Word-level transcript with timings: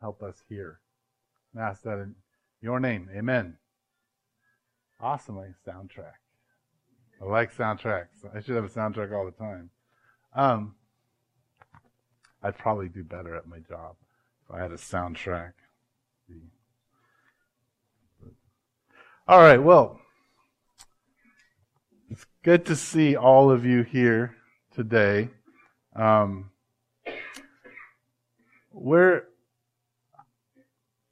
help 0.00 0.22
us 0.22 0.42
hear. 0.48 0.80
And 1.54 1.62
ask 1.62 1.82
that 1.82 1.98
in 1.98 2.14
your 2.60 2.80
name. 2.80 3.08
Amen. 3.14 3.56
Awesome 5.00 5.36
soundtrack. 5.66 6.18
I 7.20 7.24
like 7.24 7.54
soundtracks. 7.54 8.24
I 8.34 8.40
should 8.40 8.56
have 8.56 8.64
a 8.64 8.68
soundtrack 8.68 9.12
all 9.12 9.26
the 9.26 9.32
time. 9.32 9.70
Um, 10.34 10.74
I'd 12.42 12.56
probably 12.56 12.88
do 12.88 13.04
better 13.04 13.34
at 13.34 13.46
my 13.46 13.58
job 13.58 13.96
if 14.44 14.54
I 14.54 14.60
had 14.60 14.72
a 14.72 14.76
soundtrack. 14.76 15.52
All 19.28 19.40
right, 19.40 19.62
well, 19.62 20.00
it's 22.10 22.26
good 22.42 22.66
to 22.66 22.74
see 22.74 23.14
all 23.14 23.50
of 23.50 23.64
you 23.64 23.82
here 23.82 24.34
today. 24.74 25.28
Um, 25.94 26.50
we're, 28.72 29.24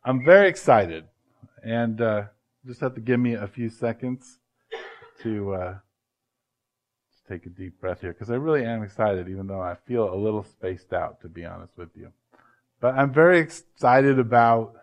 I'm 0.08 0.24
very 0.24 0.48
excited, 0.48 1.04
and 1.62 2.00
uh, 2.00 2.22
just 2.64 2.80
have 2.80 2.94
to 2.94 3.00
give 3.02 3.20
me 3.20 3.34
a 3.34 3.46
few 3.46 3.68
seconds 3.68 4.38
to 5.22 5.52
uh, 5.52 5.74
take 7.28 7.44
a 7.44 7.50
deep 7.50 7.78
breath 7.78 8.00
here 8.00 8.14
because 8.14 8.30
I 8.30 8.36
really 8.36 8.64
am 8.64 8.82
excited, 8.82 9.28
even 9.28 9.46
though 9.46 9.60
I 9.60 9.74
feel 9.86 10.10
a 10.10 10.16
little 10.16 10.44
spaced 10.44 10.94
out, 10.94 11.20
to 11.20 11.28
be 11.28 11.44
honest 11.44 11.76
with 11.76 11.90
you. 11.94 12.10
But 12.80 12.94
I'm 12.94 13.12
very 13.12 13.38
excited 13.38 14.18
about 14.18 14.76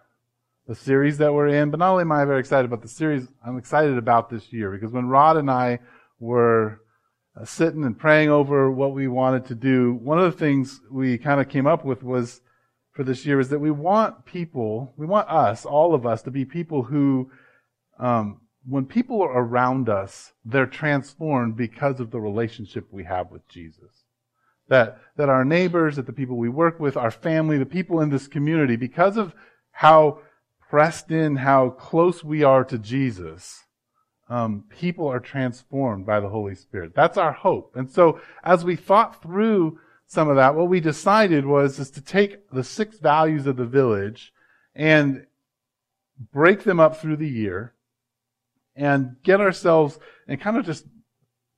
the 0.67 0.75
series 0.75 1.17
that 1.17 1.33
we're 1.33 1.47
in. 1.47 1.71
But 1.71 1.79
not 1.79 1.89
only 1.89 2.01
am 2.01 2.11
I 2.11 2.23
very 2.25 2.39
excited 2.39 2.65
about 2.65 2.83
the 2.83 2.87
series, 2.87 3.27
I'm 3.43 3.57
excited 3.57 3.97
about 3.97 4.29
this 4.29 4.53
year 4.53 4.69
because 4.69 4.91
when 4.91 5.07
Rod 5.07 5.37
and 5.37 5.49
I 5.49 5.79
were 6.19 6.81
uh, 7.35 7.45
sitting 7.45 7.83
and 7.83 7.97
praying 7.97 8.29
over 8.29 8.69
what 8.69 8.93
we 8.93 9.07
wanted 9.07 9.47
to 9.47 9.55
do, 9.55 9.95
one 9.95 10.19
of 10.19 10.31
the 10.31 10.37
things 10.37 10.81
we 10.91 11.17
kind 11.17 11.41
of 11.41 11.49
came 11.49 11.65
up 11.65 11.83
with 11.83 12.03
was 12.03 12.41
for 12.95 13.03
this 13.03 13.25
year 13.25 13.41
is 13.41 13.49
that 13.49 13.59
we 13.59 13.71
want 13.71 14.25
people, 14.25 14.93
we 14.95 15.05
want 15.05 15.29
us, 15.29 15.65
all 15.65 15.93
of 15.93 16.05
us, 16.05 16.21
to 16.21 16.31
be 16.31 16.45
people 16.45 16.83
who, 16.83 17.29
um, 17.99 18.39
when 18.65 18.85
people 18.85 19.21
are 19.21 19.37
around 19.37 19.89
us, 19.89 20.31
they're 20.45 20.65
transformed 20.65 21.57
because 21.57 21.99
of 21.99 22.09
the 22.09 22.21
relationship 22.21 22.87
we 22.89 23.03
have 23.03 23.31
with 23.31 23.45
Jesus. 23.49 24.05
That, 24.69 24.97
that 25.17 25.27
our 25.27 25.43
neighbors, 25.43 25.97
that 25.97 26.05
the 26.05 26.13
people 26.13 26.37
we 26.37 26.47
work 26.47 26.79
with, 26.79 26.95
our 26.95 27.11
family, 27.11 27.57
the 27.57 27.65
people 27.65 27.99
in 27.99 28.09
this 28.09 28.27
community, 28.27 28.77
because 28.77 29.17
of 29.17 29.35
how 29.71 30.19
pressed 30.69 31.11
in, 31.11 31.35
how 31.35 31.71
close 31.71 32.23
we 32.23 32.43
are 32.43 32.63
to 32.63 32.79
Jesus, 32.79 33.65
um, 34.29 34.63
people 34.69 35.05
are 35.05 35.19
transformed 35.19 36.05
by 36.05 36.21
the 36.21 36.29
Holy 36.29 36.55
Spirit. 36.55 36.93
That's 36.95 37.17
our 37.17 37.33
hope. 37.33 37.73
And 37.75 37.91
so, 37.91 38.21
as 38.41 38.63
we 38.63 38.77
thought 38.77 39.21
through 39.21 39.79
some 40.07 40.29
of 40.29 40.35
that, 40.35 40.55
what 40.55 40.69
we 40.69 40.79
decided 40.79 41.45
was 41.45 41.79
is 41.79 41.89
to 41.91 42.01
take 42.01 42.49
the 42.51 42.63
six 42.63 42.99
values 42.99 43.47
of 43.47 43.57
the 43.57 43.65
village 43.65 44.33
and 44.75 45.25
break 46.31 46.63
them 46.63 46.79
up 46.79 46.97
through 46.97 47.17
the 47.17 47.27
year 47.27 47.73
and 48.75 49.15
get 49.23 49.41
ourselves 49.41 49.99
and 50.27 50.39
kind 50.39 50.57
of 50.57 50.65
just 50.65 50.85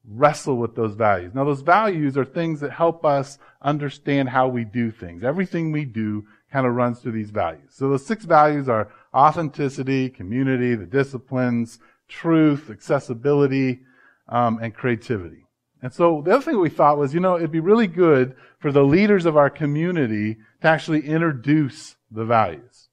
wrestle 0.07 0.57
with 0.57 0.75
those 0.75 0.95
values. 0.95 1.33
Now, 1.33 1.43
those 1.43 1.61
values 1.61 2.17
are 2.17 2.23
things 2.25 2.61
that 2.61 2.71
help 2.71 3.05
us 3.05 3.37
understand 3.61 4.29
how 4.29 4.47
we 4.47 4.63
do 4.63 4.91
things. 4.91 5.23
Everything 5.23 5.71
we 5.71 5.83
do 5.83 6.25
kind 6.51 6.65
of 6.65 6.73
runs 6.73 6.99
through 6.99 7.11
these 7.11 7.31
values. 7.31 7.69
So 7.71 7.89
the 7.89 7.99
six 7.99 8.23
values 8.23 8.69
are 8.69 8.89
authenticity, 9.13 10.09
community, 10.09 10.75
the 10.75 10.85
disciplines, 10.85 11.79
truth, 12.07 12.69
accessibility, 12.69 13.81
um, 14.29 14.59
and 14.61 14.73
creativity. 14.73 15.46
And 15.81 15.93
so 15.93 16.21
the 16.25 16.31
other 16.31 16.43
thing 16.43 16.59
we 16.59 16.69
thought 16.69 16.97
was, 16.97 17.13
you 17.13 17.19
know, 17.19 17.37
it'd 17.37 17.51
be 17.51 17.59
really 17.59 17.87
good 17.87 18.35
for 18.59 18.71
the 18.71 18.83
leaders 18.83 19.25
of 19.25 19.37
our 19.37 19.49
community 19.49 20.37
to 20.61 20.67
actually 20.67 21.07
introduce 21.07 21.95
the 22.09 22.25
values. 22.25 22.89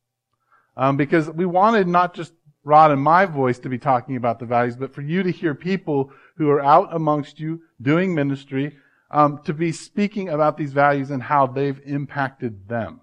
Um, 0.77 0.97
because 0.97 1.31
we 1.31 1.47
wanted 1.47 1.89
not 1.89 2.15
just 2.15 2.33
Rod 2.65 2.91
and 2.91 3.01
my 3.01 3.27
voice 3.27 3.59
to 3.61 3.69
be 3.69 3.79
talking 3.79 4.17
about 4.17 4.39
the 4.39 4.47
values, 4.47 4.77
but 4.77 4.95
for 4.95 5.03
you 5.03 5.23
to 5.23 5.31
hear 5.31 5.55
people 5.55 6.11
who 6.37 6.51
are 6.51 6.63
out 6.63 6.89
amongst 6.95 7.39
you 7.39 7.61
doing 7.81 8.15
ministry 8.15 8.77
um, 9.11 9.41
to 9.45 9.53
be 9.53 9.71
speaking 9.71 10.29
about 10.31 10.57
these 10.57 10.73
values 10.73 11.11
and 11.11 11.23
how 11.23 11.47
they've 11.47 11.81
impacted 11.85 12.69
them. 12.69 13.01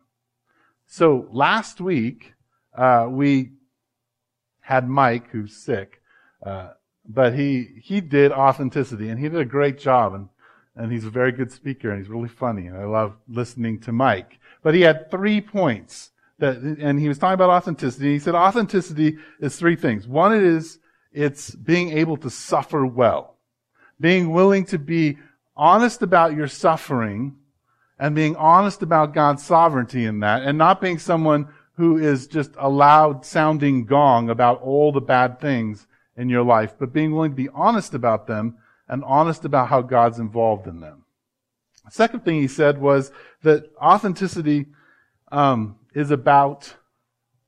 So 0.88 1.28
last 1.32 1.80
week 1.80 2.34
uh, 2.76 3.08
we 3.10 3.52
had 4.60 4.90
Mike, 4.90 5.30
who's 5.30 5.56
sick, 5.56 6.02
uh, 6.46 6.72
but 7.08 7.34
he 7.34 7.70
he 7.82 8.02
did 8.02 8.32
authenticity, 8.32 9.10
and 9.10 9.20
he 9.20 9.30
did 9.30 9.40
a 9.40 9.46
great 9.46 9.78
job, 9.78 10.14
and 10.14 10.30
and 10.76 10.92
he's 10.92 11.06
a 11.06 11.10
very 11.10 11.32
good 11.32 11.52
speaker, 11.52 11.90
and 11.90 12.00
he's 12.00 12.10
really 12.10 12.30
funny, 12.30 12.68
and 12.68 12.78
I 12.78 12.86
love 12.86 13.16
listening 13.28 13.80
to 13.82 13.92
Mike. 13.92 14.40
But 14.64 14.74
he 14.74 14.82
had 14.82 15.12
three 15.12 15.42
points 15.42 16.12
that, 16.40 16.58
and 16.58 17.00
he 17.00 17.08
was 17.08 17.18
talking 17.18 17.34
about 17.34 17.50
authenticity. 17.50 18.14
He 18.14 18.20
said 18.20 18.36
authenticity 18.36 19.18
is 19.40 19.56
three 19.56 19.76
things. 19.76 20.08
One 20.08 20.34
is 20.34 20.80
it's 21.12 21.54
being 21.54 21.92
able 21.98 22.18
to 22.18 22.30
suffer 22.30 22.86
well, 22.86 23.38
being 24.00 24.32
willing 24.32 24.66
to 24.66 24.80
be 24.80 25.18
honest 25.56 26.02
about 26.02 26.36
your 26.36 26.48
suffering 26.48 27.36
and 28.00 28.16
being 28.16 28.36
honest 28.36 28.82
about 28.82 29.14
God's 29.14 29.44
sovereignty 29.44 30.06
in 30.06 30.22
that 30.22 30.44
and 30.44 30.58
not 30.58 30.82
being 30.82 30.98
someone 30.98 31.50
who 31.74 31.98
is 31.98 32.28
just 32.28 32.52
a 32.58 32.70
loud 32.70 33.26
sounding 33.26 33.86
gong 33.86 34.30
about 34.30 34.62
all 34.62 34.92
the 34.92 35.02
bad 35.02 35.40
things 35.40 35.88
in 36.22 36.30
your 36.30 36.44
life, 36.44 36.76
but 36.78 36.94
being 36.94 37.12
willing 37.12 37.32
to 37.32 37.36
be 37.36 37.50
honest 37.50 37.96
about 37.96 38.28
them 38.28 38.56
and 38.88 39.04
honest 39.04 39.44
about 39.44 39.70
how 39.70 39.82
God's 39.82 40.20
involved 40.20 40.68
in 40.68 40.80
them. 40.80 41.04
The 41.86 41.92
second 41.92 42.24
thing 42.24 42.40
he 42.40 42.48
said 42.48 42.78
was 42.80 43.12
that 43.42 43.72
authenticity 43.82 44.68
um, 45.32 45.78
is 45.96 46.12
about 46.12 46.72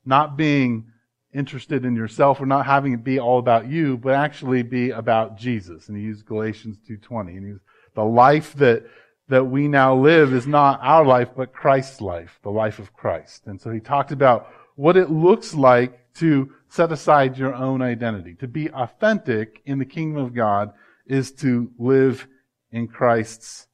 not 0.04 0.36
being 0.36 0.86
interested 1.32 1.84
in 1.84 1.94
yourself 1.94 2.40
or 2.40 2.46
not 2.46 2.66
having 2.66 2.94
it 2.94 3.04
be 3.04 3.20
all 3.20 3.38
about 3.38 3.68
you, 3.68 3.96
but 3.96 4.14
actually 4.14 4.64
be 4.64 4.90
about 4.90 5.36
Jesus. 5.36 5.88
And 5.88 5.96
he 5.96 6.02
used 6.02 6.26
Galatians 6.26 6.76
2.20. 6.90 7.20
And 7.36 7.46
he 7.46 7.52
was, 7.52 7.60
the 7.94 8.04
life 8.04 8.54
that 8.54 8.84
that 9.28 9.44
we 9.44 9.68
now 9.68 9.94
live 9.94 10.34
is 10.34 10.46
not 10.46 10.78
our 10.82 11.04
life, 11.04 11.30
but 11.34 11.52
Christ's 11.52 12.02
life, 12.02 12.38
the 12.42 12.50
life 12.50 12.78
of 12.78 12.92
Christ. 12.92 13.46
And 13.46 13.58
so 13.58 13.70
he 13.70 13.80
talked 13.80 14.12
about 14.12 14.48
what 14.76 14.98
it 14.98 15.10
looks 15.10 15.54
like 15.54 16.12
to 16.16 16.52
set 16.74 16.90
aside 16.90 17.38
your 17.38 17.54
own 17.54 17.80
identity. 17.80 18.34
To 18.34 18.48
be 18.48 18.68
authentic 18.70 19.62
in 19.64 19.78
the 19.78 19.84
kingdom 19.84 20.24
of 20.24 20.34
God 20.34 20.72
is 21.06 21.30
to 21.34 21.70
live 21.78 22.26
in 22.72 22.88
Christ's 22.88 23.68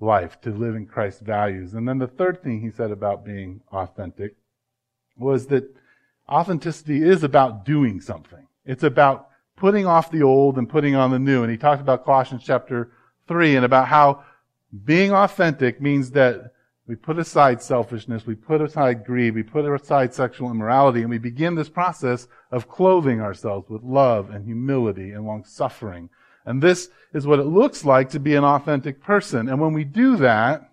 life, 0.00 0.40
to 0.40 0.50
live 0.50 0.74
in 0.74 0.86
Christ's 0.86 1.20
values. 1.20 1.74
And 1.74 1.86
then 1.86 1.98
the 1.98 2.06
third 2.06 2.42
thing 2.42 2.62
he 2.62 2.70
said 2.70 2.90
about 2.90 3.26
being 3.26 3.60
authentic 3.70 4.36
was 5.18 5.48
that 5.48 5.64
authenticity 6.30 7.02
is 7.02 7.22
about 7.22 7.66
doing 7.66 8.00
something. 8.00 8.46
It's 8.64 8.84
about 8.84 9.28
putting 9.58 9.86
off 9.86 10.10
the 10.10 10.22
old 10.22 10.56
and 10.56 10.66
putting 10.66 10.94
on 10.94 11.10
the 11.10 11.18
new. 11.18 11.42
And 11.42 11.50
he 11.50 11.58
talked 11.58 11.82
about 11.82 12.06
Colossians 12.06 12.42
chapter 12.42 12.90
3 13.28 13.56
and 13.56 13.66
about 13.66 13.88
how 13.88 14.24
being 14.84 15.12
authentic 15.12 15.82
means 15.82 16.12
that 16.12 16.52
we 16.88 16.94
put 16.94 17.18
aside 17.18 17.60
selfishness, 17.60 18.26
we 18.26 18.36
put 18.36 18.60
aside 18.60 19.04
greed, 19.04 19.34
we 19.34 19.42
put 19.42 19.64
aside 19.64 20.14
sexual 20.14 20.50
immorality, 20.50 21.00
and 21.00 21.10
we 21.10 21.18
begin 21.18 21.56
this 21.56 21.68
process 21.68 22.28
of 22.52 22.68
clothing 22.68 23.20
ourselves 23.20 23.68
with 23.68 23.82
love 23.82 24.30
and 24.30 24.44
humility 24.44 25.10
and 25.10 25.26
long 25.26 25.44
suffering. 25.44 26.08
And 26.44 26.62
this 26.62 26.88
is 27.12 27.26
what 27.26 27.40
it 27.40 27.46
looks 27.46 27.84
like 27.84 28.10
to 28.10 28.20
be 28.20 28.36
an 28.36 28.44
authentic 28.44 29.02
person. 29.02 29.48
And 29.48 29.60
when 29.60 29.72
we 29.72 29.82
do 29.82 30.16
that, 30.18 30.70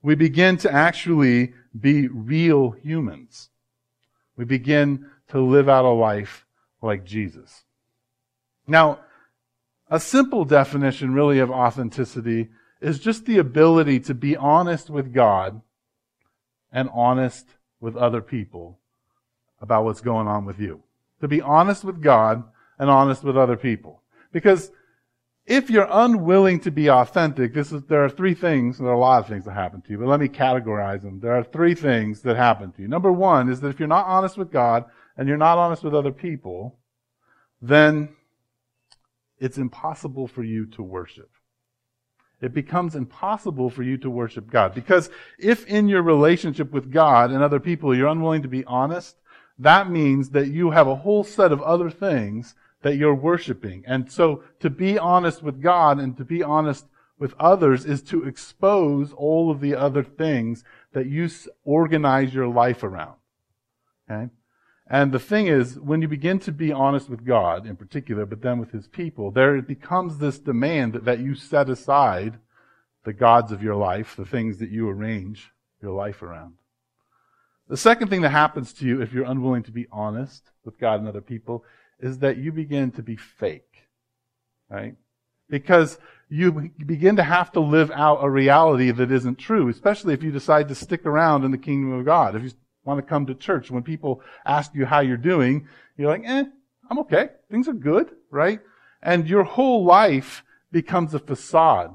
we 0.00 0.14
begin 0.14 0.56
to 0.58 0.72
actually 0.72 1.52
be 1.78 2.08
real 2.08 2.70
humans. 2.70 3.50
We 4.36 4.46
begin 4.46 5.10
to 5.28 5.40
live 5.40 5.68
out 5.68 5.84
a 5.84 5.90
life 5.90 6.46
like 6.80 7.04
Jesus. 7.04 7.64
Now, 8.66 9.00
a 9.90 10.00
simple 10.00 10.46
definition 10.46 11.12
really 11.12 11.40
of 11.40 11.50
authenticity 11.50 12.48
is 12.82 12.98
just 12.98 13.24
the 13.26 13.38
ability 13.38 14.00
to 14.00 14.14
be 14.14 14.36
honest 14.36 14.90
with 14.90 15.12
God 15.12 15.60
and 16.72 16.88
honest 16.92 17.46
with 17.80 17.96
other 17.96 18.20
people 18.20 18.78
about 19.60 19.84
what's 19.84 20.00
going 20.00 20.26
on 20.26 20.44
with 20.44 20.58
you. 20.58 20.82
To 21.20 21.28
be 21.28 21.40
honest 21.40 21.84
with 21.84 22.02
God 22.02 22.42
and 22.78 22.90
honest 22.90 23.22
with 23.22 23.36
other 23.36 23.56
people. 23.56 24.02
Because 24.32 24.70
if 25.46 25.70
you're 25.70 25.88
unwilling 25.90 26.60
to 26.60 26.70
be 26.70 26.90
authentic, 26.90 27.54
this 27.54 27.72
is, 27.72 27.82
there 27.84 28.04
are 28.04 28.08
three 28.08 28.34
things, 28.34 28.78
there 28.78 28.88
are 28.88 28.94
a 28.94 28.98
lot 28.98 29.20
of 29.20 29.28
things 29.28 29.44
that 29.44 29.52
happen 29.52 29.80
to 29.82 29.90
you, 29.90 29.98
but 29.98 30.08
let 30.08 30.20
me 30.20 30.28
categorize 30.28 31.02
them. 31.02 31.20
There 31.20 31.34
are 31.34 31.44
three 31.44 31.74
things 31.74 32.22
that 32.22 32.36
happen 32.36 32.72
to 32.72 32.82
you. 32.82 32.88
Number 32.88 33.12
one 33.12 33.48
is 33.48 33.60
that 33.60 33.68
if 33.68 33.78
you're 33.78 33.88
not 33.88 34.06
honest 34.06 34.36
with 34.36 34.50
God 34.50 34.84
and 35.16 35.28
you're 35.28 35.36
not 35.36 35.58
honest 35.58 35.84
with 35.84 35.94
other 35.94 36.12
people, 36.12 36.78
then 37.60 38.08
it's 39.38 39.58
impossible 39.58 40.26
for 40.26 40.42
you 40.42 40.66
to 40.66 40.82
worship 40.82 41.30
it 42.42 42.52
becomes 42.52 42.96
impossible 42.96 43.70
for 43.70 43.82
you 43.82 43.96
to 43.98 44.10
worship 44.10 44.50
God. 44.50 44.74
Because 44.74 45.08
if 45.38 45.64
in 45.66 45.88
your 45.88 46.02
relationship 46.02 46.72
with 46.72 46.90
God 46.92 47.30
and 47.30 47.42
other 47.42 47.60
people 47.60 47.96
you're 47.96 48.08
unwilling 48.08 48.42
to 48.42 48.48
be 48.48 48.64
honest, 48.64 49.16
that 49.58 49.88
means 49.88 50.30
that 50.30 50.48
you 50.48 50.72
have 50.72 50.88
a 50.88 50.96
whole 50.96 51.22
set 51.24 51.52
of 51.52 51.62
other 51.62 51.88
things 51.88 52.54
that 52.82 52.96
you're 52.96 53.14
worshiping. 53.14 53.84
And 53.86 54.10
so 54.10 54.42
to 54.58 54.68
be 54.68 54.98
honest 54.98 55.42
with 55.42 55.62
God 55.62 56.00
and 56.00 56.16
to 56.16 56.24
be 56.24 56.42
honest 56.42 56.86
with 57.16 57.34
others 57.38 57.84
is 57.84 58.02
to 58.02 58.24
expose 58.24 59.12
all 59.12 59.50
of 59.50 59.60
the 59.60 59.76
other 59.76 60.02
things 60.02 60.64
that 60.92 61.06
you 61.06 61.30
organize 61.64 62.34
your 62.34 62.48
life 62.48 62.82
around. 62.82 63.14
Okay? 64.10 64.28
And 64.92 65.10
the 65.10 65.18
thing 65.18 65.46
is, 65.46 65.80
when 65.80 66.02
you 66.02 66.06
begin 66.06 66.38
to 66.40 66.52
be 66.52 66.70
honest 66.70 67.08
with 67.08 67.24
God 67.24 67.66
in 67.66 67.76
particular, 67.76 68.26
but 68.26 68.42
then 68.42 68.58
with 68.58 68.72
his 68.72 68.86
people, 68.86 69.30
there 69.30 69.60
becomes 69.62 70.18
this 70.18 70.38
demand 70.38 70.92
that, 70.92 71.06
that 71.06 71.18
you 71.18 71.34
set 71.34 71.70
aside 71.70 72.38
the 73.04 73.14
gods 73.14 73.52
of 73.52 73.62
your 73.62 73.74
life, 73.74 74.14
the 74.14 74.26
things 74.26 74.58
that 74.58 74.68
you 74.68 74.86
arrange 74.90 75.50
your 75.80 75.92
life 75.92 76.20
around. 76.20 76.56
The 77.68 77.78
second 77.78 78.08
thing 78.08 78.20
that 78.20 78.32
happens 78.32 78.74
to 78.74 78.84
you 78.84 79.00
if 79.00 79.14
you're 79.14 79.24
unwilling 79.24 79.62
to 79.62 79.72
be 79.72 79.86
honest 79.90 80.50
with 80.62 80.78
God 80.78 81.00
and 81.00 81.08
other 81.08 81.22
people 81.22 81.64
is 81.98 82.18
that 82.18 82.36
you 82.36 82.52
begin 82.52 82.90
to 82.90 83.02
be 83.02 83.16
fake. 83.16 83.88
Right? 84.68 84.96
Because 85.48 85.98
you 86.28 86.70
begin 86.84 87.16
to 87.16 87.22
have 87.22 87.50
to 87.52 87.60
live 87.60 87.90
out 87.92 88.18
a 88.22 88.28
reality 88.28 88.90
that 88.90 89.10
isn't 89.10 89.38
true, 89.38 89.70
especially 89.70 90.12
if 90.12 90.22
you 90.22 90.30
decide 90.30 90.68
to 90.68 90.74
stick 90.74 91.06
around 91.06 91.44
in 91.44 91.50
the 91.50 91.56
kingdom 91.56 91.92
of 91.92 92.04
God. 92.04 92.36
If 92.36 92.42
you 92.42 92.50
want 92.84 92.98
to 92.98 93.08
come 93.08 93.26
to 93.26 93.34
church, 93.34 93.70
when 93.70 93.82
people 93.82 94.22
ask 94.44 94.74
you 94.74 94.86
how 94.86 95.00
you're 95.00 95.16
doing, 95.16 95.68
you're 95.96 96.08
like, 96.08 96.24
eh, 96.24 96.44
I'm 96.90 96.98
okay. 97.00 97.30
Things 97.50 97.68
are 97.68 97.74
good, 97.74 98.10
right? 98.30 98.60
And 99.02 99.28
your 99.28 99.44
whole 99.44 99.84
life 99.84 100.44
becomes 100.70 101.14
a 101.14 101.18
facade. 101.18 101.94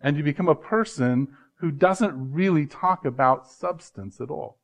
And 0.00 0.16
you 0.16 0.22
become 0.22 0.48
a 0.48 0.54
person 0.54 1.28
who 1.56 1.70
doesn't 1.70 2.32
really 2.32 2.66
talk 2.66 3.04
about 3.04 3.50
substance 3.50 4.20
at 4.20 4.30
all. 4.30 4.58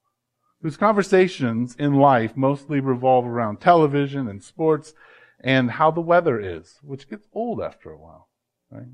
Whose 0.63 0.77
conversations 0.77 1.75
in 1.79 1.95
life 1.95 2.37
mostly 2.37 2.81
revolve 2.81 3.27
around 3.27 3.61
television 3.61 4.29
and 4.29 4.43
sports 4.43 4.95
and 5.41 5.73
how 5.73 5.91
the 5.91 6.01
weather 6.01 6.41
is, 6.41 6.79
which 6.83 7.11
gets 7.11 7.29
old 7.35 7.61
after 7.61 7.91
a 7.91 7.99
while, 7.99 8.29
right? 8.71 8.87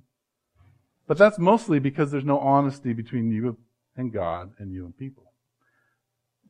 But 1.06 1.18
that's 1.18 1.38
mostly 1.38 1.78
because 1.78 2.10
there's 2.10 2.24
no 2.24 2.38
honesty 2.38 2.92
between 2.92 3.30
you 3.30 3.58
and 3.96 4.12
God 4.12 4.52
and 4.58 4.72
you 4.72 4.84
and 4.84 4.96
people. 4.96 5.29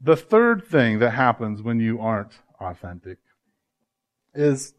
The 0.00 0.16
third 0.16 0.64
thing 0.64 0.98
that 1.00 1.10
happens 1.10 1.62
when 1.62 1.78
you 1.78 2.00
aren't 2.00 2.38
authentic 2.58 3.18
is, 4.34 4.72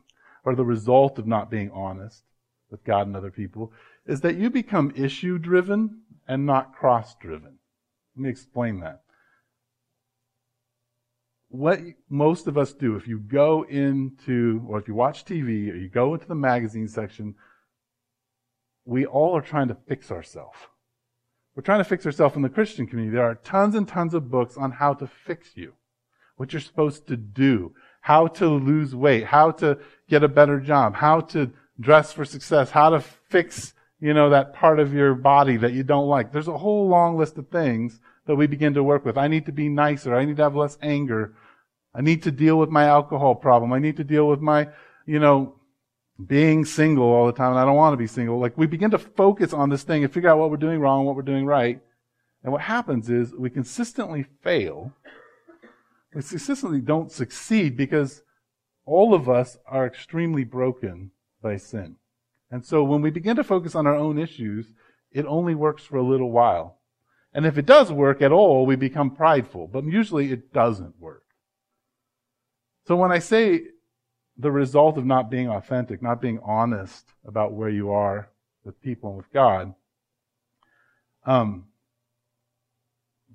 or 0.44 0.56
the 0.56 0.66
result 0.66 1.20
of 1.20 1.28
not 1.28 1.52
being 1.52 1.70
honest 1.72 2.24
with 2.72 2.84
God 2.84 3.06
and 3.06 3.16
other 3.16 3.30
people, 3.30 3.72
is 4.08 4.22
that 4.22 4.38
you 4.38 4.50
become 4.50 4.94
issue 4.96 5.38
driven 5.38 6.02
and 6.28 6.46
not 6.46 6.74
cross 6.74 7.16
driven. 7.16 7.60
Let 8.16 8.24
me 8.24 8.30
explain 8.30 8.80
that. 8.80 9.04
What 11.50 11.82
most 12.10 12.48
of 12.48 12.58
us 12.58 12.74
do, 12.74 12.96
if 12.96 13.08
you 13.08 13.20
go 13.20 13.64
into, 13.64 14.66
or 14.68 14.80
if 14.80 14.88
you 14.88 14.96
watch 14.96 15.26
TV, 15.26 15.72
or 15.72 15.76
you 15.76 15.90
go 15.90 16.14
into 16.14 16.28
the 16.28 16.34
magazine 16.34 16.88
section, 16.88 17.36
we 18.86 19.06
all 19.06 19.36
are 19.38 19.42
trying 19.42 19.68
to 19.68 19.78
fix 19.88 20.12
ourselves. 20.12 20.58
We're 21.56 21.64
trying 21.64 21.80
to 21.80 21.90
fix 21.90 22.06
ourselves 22.06 22.36
in 22.36 22.42
the 22.42 22.50
Christian 22.50 22.88
community. 22.88 23.16
There 23.16 23.26
are 23.26 23.36
tons 23.36 23.76
and 23.76 23.88
tons 23.88 24.14
of 24.14 24.32
books 24.32 24.58
on 24.58 24.72
how 24.72 24.94
to 24.96 25.08
fix 25.08 25.56
you, 25.56 25.74
what 26.38 26.54
you're 26.54 26.62
supposed 26.62 27.08
to 27.08 27.18
do, 27.18 27.74
how 28.02 28.28
to 28.28 28.48
lose 28.48 28.96
weight, 28.96 29.26
how 29.26 29.52
to 29.52 29.78
get 30.10 30.24
a 30.24 30.28
better 30.28 30.60
job, 30.60 30.96
how 30.96 31.22
to 31.22 31.52
dress 31.80 32.14
for 32.14 32.26
success, 32.26 32.70
how 32.70 32.90
to 32.92 33.02
fix 33.02 33.74
you 34.02 34.16
know, 34.16 34.32
that 34.32 34.54
part 34.54 34.80
of 34.80 34.94
your 34.94 35.14
body 35.14 35.58
that 35.58 35.74
you 35.74 35.84
don't 35.84 36.08
like. 36.08 36.34
There's 36.34 36.48
a 36.48 36.58
whole 36.58 36.88
long 36.88 37.18
list 37.18 37.38
of 37.38 37.48
things 37.50 38.00
that 38.26 38.36
we 38.36 38.48
begin 38.48 38.74
to 38.74 38.84
work 38.84 39.06
with. 39.06 39.16
I 39.16 39.28
need 39.28 39.46
to 39.46 39.52
be 39.52 39.70
nicer. 39.70 40.16
I 40.16 40.26
need 40.26 40.38
to 40.38 40.44
have 40.44 40.56
less 40.56 40.78
anger. 40.82 41.36
I 41.94 42.02
need 42.02 42.24
to 42.24 42.32
deal 42.32 42.58
with 42.58 42.70
my 42.70 42.86
alcohol 42.86 43.36
problem. 43.36 43.72
I 43.72 43.80
need 43.80 43.98
to 43.98 44.04
deal 44.04 44.28
with 44.28 44.42
my, 44.42 44.70
you 45.06 45.20
know, 45.20 45.56
being 46.28 46.66
single 46.66 47.06
all 47.06 47.26
the 47.26 47.34
time 47.34 47.52
and 47.52 47.60
I 47.60 47.66
don't 47.66 47.76
want 47.76 47.94
to 47.94 47.98
be 47.98 48.08
single. 48.08 48.40
Like 48.40 48.58
we 48.58 48.68
begin 48.68 48.92
to 48.92 49.00
focus 49.00 49.54
on 49.54 49.70
this 49.70 49.84
thing 49.84 50.04
and 50.04 50.14
figure 50.14 50.30
out 50.30 50.40
what 50.40 50.50
we're 50.50 50.58
doing 50.58 50.80
wrong, 50.80 51.06
what 51.06 51.16
we're 51.16 51.22
doing 51.22 51.46
right. 51.46 51.80
And 52.44 52.52
what 52.52 52.62
happens 52.62 53.10
is 53.10 53.34
we 53.34 53.50
consistently 53.50 54.26
fail. 54.44 54.94
We 56.14 56.22
consistently 56.22 56.82
don't 56.82 57.12
succeed 57.12 57.78
because 57.78 58.24
all 58.86 59.14
of 59.14 59.30
us 59.30 59.58
are 59.68 59.86
extremely 59.86 60.44
broken 60.44 61.12
by 61.42 61.58
sin. 61.58 61.96
And 62.50 62.66
so 62.66 62.84
when 62.84 63.02
we 63.02 63.12
begin 63.12 63.36
to 63.38 63.44
focus 63.44 63.76
on 63.76 63.88
our 63.88 63.96
own 63.96 64.18
issues, 64.18 64.74
it 65.12 65.26
only 65.26 65.56
works 65.56 65.84
for 65.84 65.98
a 65.98 66.04
little 66.04 66.32
while. 66.32 66.80
And 67.34 67.46
if 67.46 67.58
it 67.58 67.66
does 67.66 67.92
work 67.92 68.22
at 68.22 68.32
all, 68.32 68.66
we 68.66 68.76
become 68.76 69.16
prideful. 69.16 69.68
But 69.68 69.86
usually 69.86 70.32
it 70.32 70.52
doesn't 70.52 71.00
work. 71.00 71.24
So 72.88 72.96
when 72.96 73.12
I 73.12 73.20
say 73.20 73.62
the 74.38 74.52
result 74.52 74.98
of 74.98 75.06
not 75.06 75.30
being 75.30 75.50
authentic, 75.50 76.02
not 76.02 76.22
being 76.22 76.40
honest 76.44 77.06
about 77.26 77.54
where 77.54 77.70
you 77.70 77.92
are 77.92 78.30
with 78.64 78.82
people 78.82 79.10
and 79.10 79.18
with 79.18 79.32
God, 79.34 79.74
um, 81.26 81.66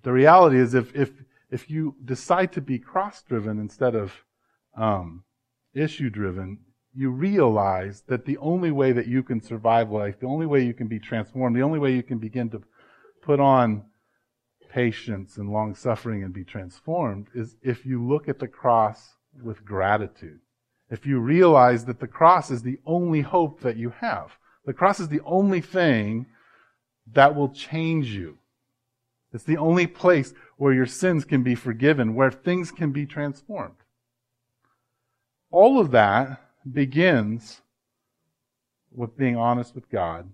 the 0.03 0.13
reality 0.13 0.59
is 0.59 0.75
if, 0.75 0.95
if, 0.95 1.11
if 1.51 1.71
you 1.71 1.97
decide 2.05 2.53
to 2.53 2.61
be 2.61 2.79
cross 2.79 3.23
driven 3.23 3.59
instead 3.59 3.95
of 3.95 4.13
um, 4.77 5.25
issue 5.75 6.11
driven, 6.11 6.59
you 6.95 7.11
realize 7.11 8.03
that 8.09 8.25
the 8.25 8.39
only 8.39 8.71
way 8.71 8.93
that 8.93 9.07
you 9.07 9.23
can 9.23 9.41
survive 9.41 9.91
life, 9.91 10.19
the 10.19 10.27
only 10.27 10.47
way 10.47 10.65
you 10.65 10.73
can 10.73 10.87
be 10.87 10.99
transformed, 10.99 11.55
the 11.55 11.63
only 11.63 11.79
way 11.79 11.93
you 11.93 12.03
can 12.03 12.19
begin 12.19 12.49
to 12.51 12.63
put 13.23 13.39
on 13.39 13.85
patience 14.71 15.37
and 15.37 15.51
long 15.51 15.75
suffering 15.75 16.23
and 16.23 16.33
be 16.33 16.45
transformed 16.45 17.29
is 17.35 17.57
if 17.63 17.85
you 17.85 18.03
look 18.07 18.29
at 18.29 18.39
the 18.39 18.49
cross 18.49 19.17
with 19.43 19.65
gratitude. 19.65 20.41
If 20.91 21.07
you 21.07 21.19
realize 21.19 21.85
that 21.87 22.01
the 22.01 22.07
cross 22.07 22.51
is 22.51 22.63
the 22.63 22.79
only 22.87 23.21
hope 23.21 23.61
that 23.61 23.77
you 23.77 23.91
have. 23.91 24.37
The 24.65 24.73
cross 24.73 25.01
is 25.01 25.09
the 25.09 25.23
only 25.25 25.61
thing 25.61 26.27
that 27.13 27.35
will 27.35 27.49
change 27.49 28.09
you. 28.09 28.39
It's 29.33 29.45
the 29.45 29.57
only 29.57 29.87
place 29.87 30.33
where 30.57 30.73
your 30.73 30.87
sins 30.87 31.25
can 31.25 31.43
be 31.43 31.55
forgiven, 31.55 32.15
where 32.15 32.31
things 32.31 32.71
can 32.71 32.93
be 32.93 33.07
transformed. 33.07 33.77
All 35.51 35.81
of 35.81 35.91
that 35.91 36.41
begins 36.73 37.61
with 38.93 39.17
being 39.17 39.37
honest 39.37 39.75
with 39.75 39.91
God 39.91 40.29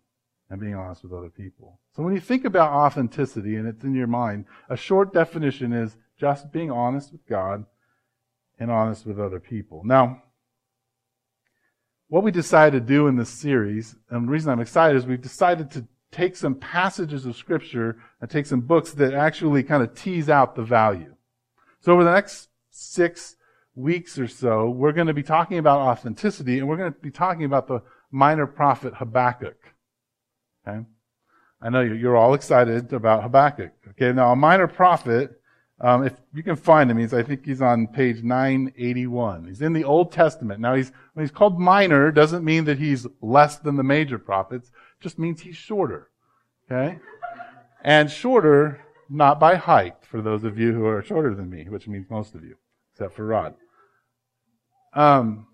and 0.49 0.61
being 0.61 0.75
honest 0.75 1.03
with 1.03 1.13
other 1.13 1.31
people. 1.31 1.81
So 1.97 2.03
when 2.03 2.15
you 2.15 2.21
think 2.21 2.45
about 2.45 2.73
authenticity 2.73 3.57
and 3.57 3.67
it's 3.67 3.85
in 3.85 3.95
your 3.95 4.07
mind, 4.07 4.45
a 4.69 4.77
short 4.77 5.13
definition 5.13 5.73
is 5.73 5.97
just 6.19 6.53
being 6.53 6.71
honest 6.71 7.13
with 7.13 7.27
God 7.27 7.65
and 8.59 8.71
honest 8.71 9.05
with 9.05 9.19
other 9.19 9.41
people. 9.41 9.83
Now, 9.85 10.23
what 12.12 12.23
we 12.23 12.31
decided 12.31 12.79
to 12.79 12.87
do 12.87 13.06
in 13.06 13.17
this 13.17 13.31
series, 13.31 13.97
and 14.11 14.29
the 14.29 14.31
reason 14.31 14.53
I'm 14.53 14.61
excited 14.61 14.99
is 14.99 15.06
we've 15.06 15.19
decided 15.19 15.70
to 15.70 15.87
take 16.11 16.37
some 16.37 16.55
passages 16.55 17.25
of 17.25 17.35
scripture 17.35 17.97
and 18.20 18.29
take 18.29 18.44
some 18.44 18.61
books 18.61 18.93
that 18.93 19.14
actually 19.14 19.62
kind 19.62 19.82
of 19.82 19.94
tease 19.94 20.29
out 20.29 20.55
the 20.55 20.62
value. 20.62 21.14
So 21.81 21.94
over 21.94 22.05
the 22.05 22.12
next 22.12 22.50
six 22.69 23.37
weeks 23.75 24.19
or 24.19 24.29
so, 24.29 24.69
we're 24.69 24.93
going 24.93 25.06
to 25.06 25.15
be 25.15 25.22
talking 25.22 25.56
about 25.56 25.81
authenticity 25.81 26.58
and 26.58 26.69
we're 26.69 26.77
going 26.77 26.93
to 26.93 27.01
be 27.01 27.10
talking 27.10 27.46
about 27.46 27.67
the 27.67 27.81
minor 28.10 28.46
prophet 28.46 28.93
Habakkuk. 28.96 29.72
Okay? 30.69 30.84
I 31.63 31.70
know 31.70 31.81
you're 31.81 32.19
all 32.19 32.34
excited 32.34 32.93
about 32.93 33.22
Habakkuk. 33.22 33.72
Okay, 33.93 34.13
now 34.13 34.32
a 34.32 34.37
minor 34.37 34.69
prophet, 34.69 35.41
um, 35.82 36.06
if 36.06 36.15
you 36.32 36.44
can 36.44 36.55
find 36.55 36.89
him, 36.89 36.98
he's, 36.98 37.12
I 37.12 37.24
think 37.24 37.44
he's 37.44 37.60
on 37.60 37.89
page 37.89 38.22
981. 38.22 39.48
He's 39.48 39.62
in 39.62 39.72
the 39.72 39.82
Old 39.82 40.12
Testament. 40.12 40.60
Now 40.60 40.74
he's, 40.74 40.93
when 41.15 41.27
he's 41.27 41.34
called 41.34 41.58
minor, 41.58 42.12
doesn't 42.12 42.44
mean 42.44 42.67
that 42.67 42.79
he's 42.79 43.05
less 43.20 43.56
than 43.56 43.74
the 43.77 43.82
major 43.82 44.17
prophets, 44.17 44.70
just 45.01 45.19
means 45.19 45.41
he's 45.41 45.56
shorter. 45.56 46.08
Okay? 46.70 47.01
And 47.82 48.08
shorter, 48.08 48.81
not 49.10 49.41
by 49.41 49.56
height, 49.56 49.96
for 50.03 50.22
those 50.22 50.44
of 50.44 50.56
you 50.56 50.72
who 50.72 50.86
are 50.86 51.03
shorter 51.03 51.34
than 51.34 51.51
me, 51.51 51.65
which 51.69 51.89
means 51.89 52.06
most 52.08 52.36
of 52.36 52.44
you, 52.44 52.55
except 52.93 53.15
for 53.17 53.27
Rod. 53.27 53.55
Um, 54.94 55.48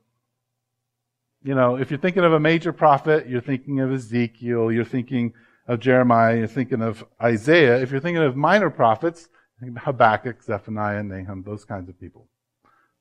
you 1.42 1.54
know, 1.54 1.76
if 1.76 1.90
you're 1.90 1.98
thinking 1.98 2.24
of 2.24 2.34
a 2.34 2.40
major 2.40 2.74
prophet, 2.74 3.26
you're 3.28 3.40
thinking 3.40 3.80
of 3.80 3.90
Ezekiel, 3.90 4.70
you're 4.70 4.84
thinking 4.84 5.32
of 5.66 5.80
Jeremiah, 5.80 6.36
you're 6.36 6.46
thinking 6.46 6.82
of 6.82 7.02
Isaiah. 7.22 7.80
If 7.80 7.90
you're 7.90 8.00
thinking 8.00 8.22
of 8.22 8.36
minor 8.36 8.68
prophets, 8.68 9.30
Habakkuk, 9.60 10.42
Zephaniah, 10.42 11.02
Nahum, 11.02 11.42
those 11.42 11.64
kinds 11.64 11.88
of 11.88 11.98
people. 12.00 12.28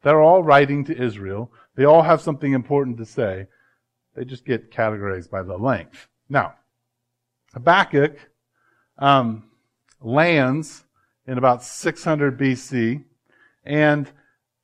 They're 0.03 0.21
all 0.21 0.43
writing 0.43 0.83
to 0.85 0.97
Israel. 0.97 1.51
They 1.75 1.85
all 1.85 2.01
have 2.01 2.21
something 2.21 2.53
important 2.53 2.97
to 2.97 3.05
say. 3.05 3.47
They 4.15 4.25
just 4.25 4.45
get 4.45 4.71
categorized 4.71 5.29
by 5.29 5.43
the 5.43 5.57
length. 5.57 6.07
Now, 6.29 6.55
Habakkuk 7.53 8.17
um, 8.97 9.43
lands 10.01 10.83
in 11.27 11.37
about 11.37 11.63
600 11.63 12.37
BC, 12.39 13.03
and 13.63 14.09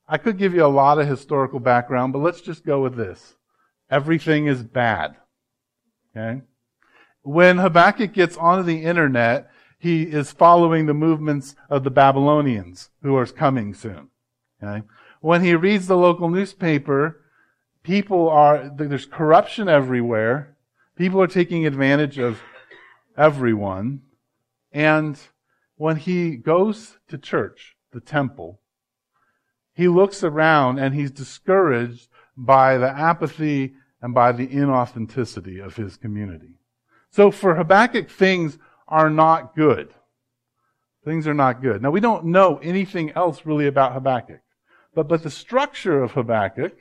I 0.08 0.18
could 0.18 0.38
give 0.38 0.54
you 0.54 0.64
a 0.64 0.66
lot 0.66 0.98
of 0.98 1.06
historical 1.06 1.60
background, 1.60 2.12
but 2.12 2.20
let's 2.20 2.40
just 2.40 2.64
go 2.64 2.82
with 2.82 2.96
this. 2.96 3.34
Everything 3.90 4.46
is 4.46 4.62
bad. 4.62 5.16
Okay? 6.16 6.42
When 7.22 7.58
Habakkuk 7.58 8.12
gets 8.12 8.36
onto 8.36 8.64
the 8.64 8.82
internet, 8.82 9.50
he 9.84 10.04
is 10.04 10.32
following 10.32 10.86
the 10.86 10.94
movements 10.94 11.54
of 11.68 11.84
the 11.84 11.90
Babylonians 11.90 12.88
who 13.02 13.14
are 13.16 13.26
coming 13.26 13.74
soon. 13.74 14.08
Okay? 14.62 14.82
When 15.20 15.44
he 15.44 15.54
reads 15.54 15.86
the 15.86 15.96
local 15.96 16.30
newspaper, 16.30 17.20
people 17.82 18.30
are, 18.30 18.72
there's 18.74 19.04
corruption 19.04 19.68
everywhere. 19.68 20.56
People 20.96 21.20
are 21.20 21.26
taking 21.26 21.66
advantage 21.66 22.18
of 22.18 22.40
everyone. 23.14 24.00
And 24.72 25.20
when 25.76 25.96
he 25.96 26.36
goes 26.36 26.96
to 27.08 27.18
church, 27.18 27.76
the 27.92 28.00
temple, 28.00 28.60
he 29.74 29.86
looks 29.86 30.24
around 30.24 30.78
and 30.78 30.94
he's 30.94 31.10
discouraged 31.10 32.08
by 32.38 32.78
the 32.78 32.88
apathy 32.88 33.74
and 34.00 34.14
by 34.14 34.32
the 34.32 34.46
inauthenticity 34.46 35.62
of 35.62 35.76
his 35.76 35.98
community. 35.98 36.54
So 37.10 37.30
for 37.30 37.56
Habakkuk, 37.56 38.08
things 38.08 38.56
are 38.88 39.10
not 39.10 39.54
good. 39.56 39.92
Things 41.04 41.26
are 41.26 41.34
not 41.34 41.60
good. 41.62 41.82
Now 41.82 41.90
we 41.90 42.00
don't 42.00 42.26
know 42.26 42.58
anything 42.58 43.10
else 43.12 43.44
really 43.44 43.66
about 43.66 43.92
Habakkuk. 43.92 44.40
But, 44.94 45.08
but 45.08 45.22
the 45.22 45.30
structure 45.30 46.02
of 46.02 46.12
Habakkuk, 46.12 46.76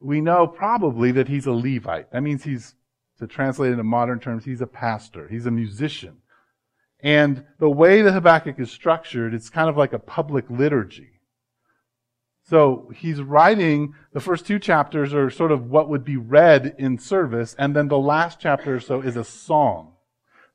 we 0.00 0.20
know 0.20 0.46
probably 0.46 1.12
that 1.12 1.28
he's 1.28 1.46
a 1.46 1.52
Levite. 1.52 2.10
That 2.12 2.22
means 2.22 2.44
he's, 2.44 2.74
to 3.18 3.26
translate 3.26 3.72
into 3.72 3.84
modern 3.84 4.18
terms, 4.18 4.44
he's 4.44 4.60
a 4.60 4.66
pastor. 4.66 5.28
He's 5.28 5.46
a 5.46 5.50
musician. 5.50 6.18
And 7.00 7.44
the 7.58 7.70
way 7.70 8.02
that 8.02 8.12
Habakkuk 8.12 8.58
is 8.58 8.70
structured, 8.70 9.34
it's 9.34 9.50
kind 9.50 9.68
of 9.68 9.76
like 9.76 9.92
a 9.92 9.98
public 9.98 10.46
liturgy. 10.48 11.13
So 12.46 12.92
he's 12.94 13.22
writing, 13.22 13.94
the 14.12 14.20
first 14.20 14.46
two 14.46 14.58
chapters 14.58 15.14
are 15.14 15.30
sort 15.30 15.50
of 15.50 15.70
what 15.70 15.88
would 15.88 16.04
be 16.04 16.16
read 16.16 16.74
in 16.78 16.98
service, 16.98 17.56
and 17.58 17.74
then 17.74 17.88
the 17.88 17.98
last 17.98 18.38
chapter 18.38 18.76
or 18.76 18.80
so 18.80 19.00
is 19.00 19.16
a 19.16 19.24
song. 19.24 19.92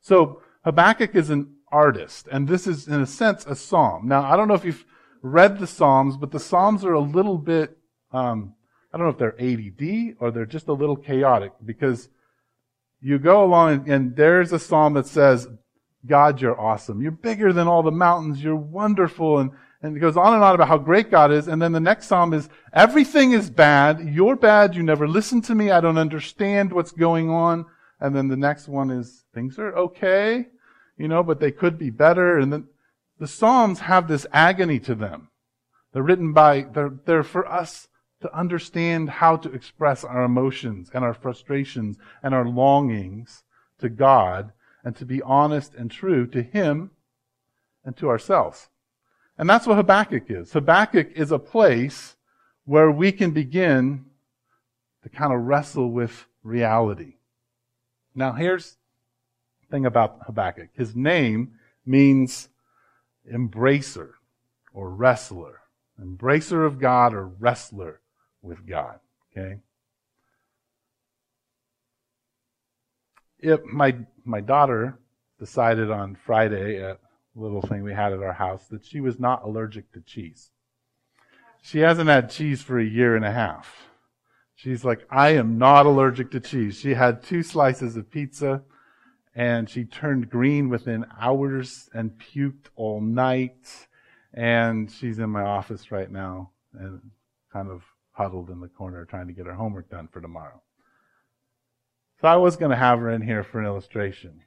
So 0.00 0.40
Habakkuk 0.64 1.14
is 1.16 1.30
an 1.30 1.56
artist, 1.72 2.28
and 2.30 2.46
this 2.46 2.66
is, 2.66 2.86
in 2.86 3.00
a 3.00 3.06
sense, 3.06 3.44
a 3.44 3.56
psalm. 3.56 4.06
Now, 4.06 4.22
I 4.22 4.36
don't 4.36 4.46
know 4.46 4.54
if 4.54 4.64
you've 4.64 4.84
read 5.22 5.58
the 5.58 5.66
Psalms, 5.66 6.16
but 6.16 6.30
the 6.30 6.40
Psalms 6.40 6.84
are 6.84 6.94
a 6.94 7.00
little 7.00 7.38
bit, 7.38 7.76
um, 8.12 8.54
I 8.92 8.98
don't 8.98 9.06
know 9.06 9.12
if 9.12 9.18
they're 9.18 9.40
ADD 9.40 10.16
or 10.18 10.30
they're 10.30 10.46
just 10.46 10.68
a 10.68 10.72
little 10.72 10.96
chaotic 10.96 11.52
because 11.64 12.08
you 13.00 13.18
go 13.18 13.44
along 13.44 13.88
and, 13.90 14.16
there's 14.16 14.52
a 14.52 14.58
Psalm 14.58 14.94
that 14.94 15.06
says, 15.06 15.48
God, 16.06 16.40
you're 16.40 16.58
awesome. 16.58 17.02
You're 17.02 17.12
bigger 17.12 17.52
than 17.52 17.68
all 17.68 17.82
the 17.82 17.90
mountains. 17.90 18.42
You're 18.42 18.56
wonderful. 18.56 19.38
And, 19.38 19.50
and 19.82 19.96
it 19.96 20.00
goes 20.00 20.16
on 20.16 20.34
and 20.34 20.42
on 20.42 20.54
about 20.54 20.68
how 20.68 20.78
great 20.78 21.10
God 21.10 21.32
is. 21.32 21.48
And 21.48 21.60
then 21.60 21.72
the 21.72 21.80
next 21.80 22.06
Psalm 22.06 22.34
is, 22.34 22.48
everything 22.72 23.32
is 23.32 23.48
bad. 23.48 24.00
You're 24.00 24.36
bad. 24.36 24.74
You 24.74 24.82
never 24.82 25.08
listen 25.08 25.40
to 25.42 25.54
me. 25.54 25.70
I 25.70 25.80
don't 25.80 25.98
understand 25.98 26.72
what's 26.72 26.92
going 26.92 27.30
on. 27.30 27.64
And 27.98 28.14
then 28.14 28.28
the 28.28 28.36
next 28.36 28.68
one 28.68 28.90
is, 28.90 29.24
things 29.34 29.58
are 29.58 29.74
okay, 29.74 30.46
you 30.96 31.08
know, 31.08 31.22
but 31.22 31.40
they 31.40 31.50
could 31.50 31.78
be 31.78 31.90
better. 31.90 32.38
And 32.38 32.52
then 32.52 32.68
the 33.18 33.26
Psalms 33.26 33.80
have 33.80 34.08
this 34.08 34.26
agony 34.32 34.80
to 34.80 34.94
them. 34.94 35.28
They're 35.92 36.02
written 36.02 36.32
by, 36.32 36.62
they're, 36.72 36.92
they're 37.04 37.22
for 37.22 37.46
us 37.46 37.88
to 38.22 38.34
understand 38.36 39.08
how 39.08 39.36
to 39.36 39.52
express 39.52 40.04
our 40.04 40.24
emotions 40.24 40.90
and 40.92 41.04
our 41.04 41.14
frustrations 41.14 41.96
and 42.22 42.34
our 42.34 42.46
longings 42.46 43.44
to 43.78 43.88
God 43.88 44.52
and 44.84 44.94
to 44.96 45.04
be 45.04 45.22
honest 45.22 45.74
and 45.74 45.90
true 45.90 46.26
to 46.28 46.42
Him 46.42 46.90
and 47.84 47.96
to 47.96 48.08
ourselves. 48.08 48.69
And 49.40 49.48
that's 49.48 49.66
what 49.66 49.76
Habakkuk 49.76 50.24
is. 50.28 50.52
Habakkuk 50.52 51.12
is 51.14 51.32
a 51.32 51.38
place 51.38 52.14
where 52.66 52.90
we 52.90 53.10
can 53.10 53.30
begin 53.30 54.04
to 55.02 55.08
kind 55.08 55.32
of 55.32 55.40
wrestle 55.40 55.90
with 55.90 56.26
reality. 56.42 57.14
Now 58.14 58.32
here's 58.32 58.76
the 59.62 59.68
thing 59.70 59.86
about 59.86 60.18
Habakkuk. 60.26 60.68
His 60.74 60.94
name 60.94 61.52
means 61.86 62.50
embracer 63.32 64.10
or 64.74 64.90
wrestler. 64.90 65.60
Embracer 65.98 66.66
of 66.66 66.78
God 66.78 67.14
or 67.14 67.26
wrestler 67.26 68.02
with 68.42 68.66
God. 68.66 69.00
Okay? 69.32 69.60
If 73.38 73.64
my 73.64 73.96
my 74.22 74.42
daughter 74.42 74.98
decided 75.38 75.90
on 75.90 76.14
Friday 76.26 76.82
at 76.82 77.00
little 77.34 77.62
thing 77.62 77.82
we 77.82 77.94
had 77.94 78.12
at 78.12 78.22
our 78.22 78.32
house 78.32 78.66
that 78.68 78.84
she 78.84 79.00
was 79.00 79.18
not 79.18 79.44
allergic 79.44 79.92
to 79.92 80.00
cheese. 80.00 80.50
She 81.62 81.80
hasn't 81.80 82.08
had 82.08 82.30
cheese 82.30 82.62
for 82.62 82.78
a 82.78 82.84
year 82.84 83.16
and 83.16 83.24
a 83.24 83.32
half. 83.32 83.88
She's 84.54 84.84
like, 84.84 85.06
I 85.10 85.30
am 85.30 85.58
not 85.58 85.86
allergic 85.86 86.30
to 86.32 86.40
cheese. 86.40 86.78
She 86.78 86.94
had 86.94 87.22
two 87.22 87.42
slices 87.42 87.96
of 87.96 88.10
pizza 88.10 88.62
and 89.34 89.70
she 89.70 89.84
turned 89.84 90.28
green 90.28 90.68
within 90.68 91.06
hours 91.18 91.88
and 91.94 92.12
puked 92.18 92.66
all 92.76 93.00
night. 93.00 93.86
And 94.34 94.90
she's 94.90 95.18
in 95.18 95.30
my 95.30 95.42
office 95.42 95.90
right 95.90 96.10
now 96.10 96.50
and 96.78 97.00
kind 97.52 97.70
of 97.70 97.82
huddled 98.12 98.50
in 98.50 98.60
the 98.60 98.68
corner 98.68 99.04
trying 99.04 99.28
to 99.28 99.32
get 99.32 99.46
her 99.46 99.54
homework 99.54 99.88
done 99.90 100.08
for 100.08 100.20
tomorrow. 100.20 100.60
So 102.20 102.28
I 102.28 102.36
was 102.36 102.56
going 102.56 102.70
to 102.70 102.76
have 102.76 102.98
her 102.98 103.10
in 103.10 103.22
here 103.22 103.42
for 103.42 103.60
an 103.60 103.66
illustration, 103.66 104.42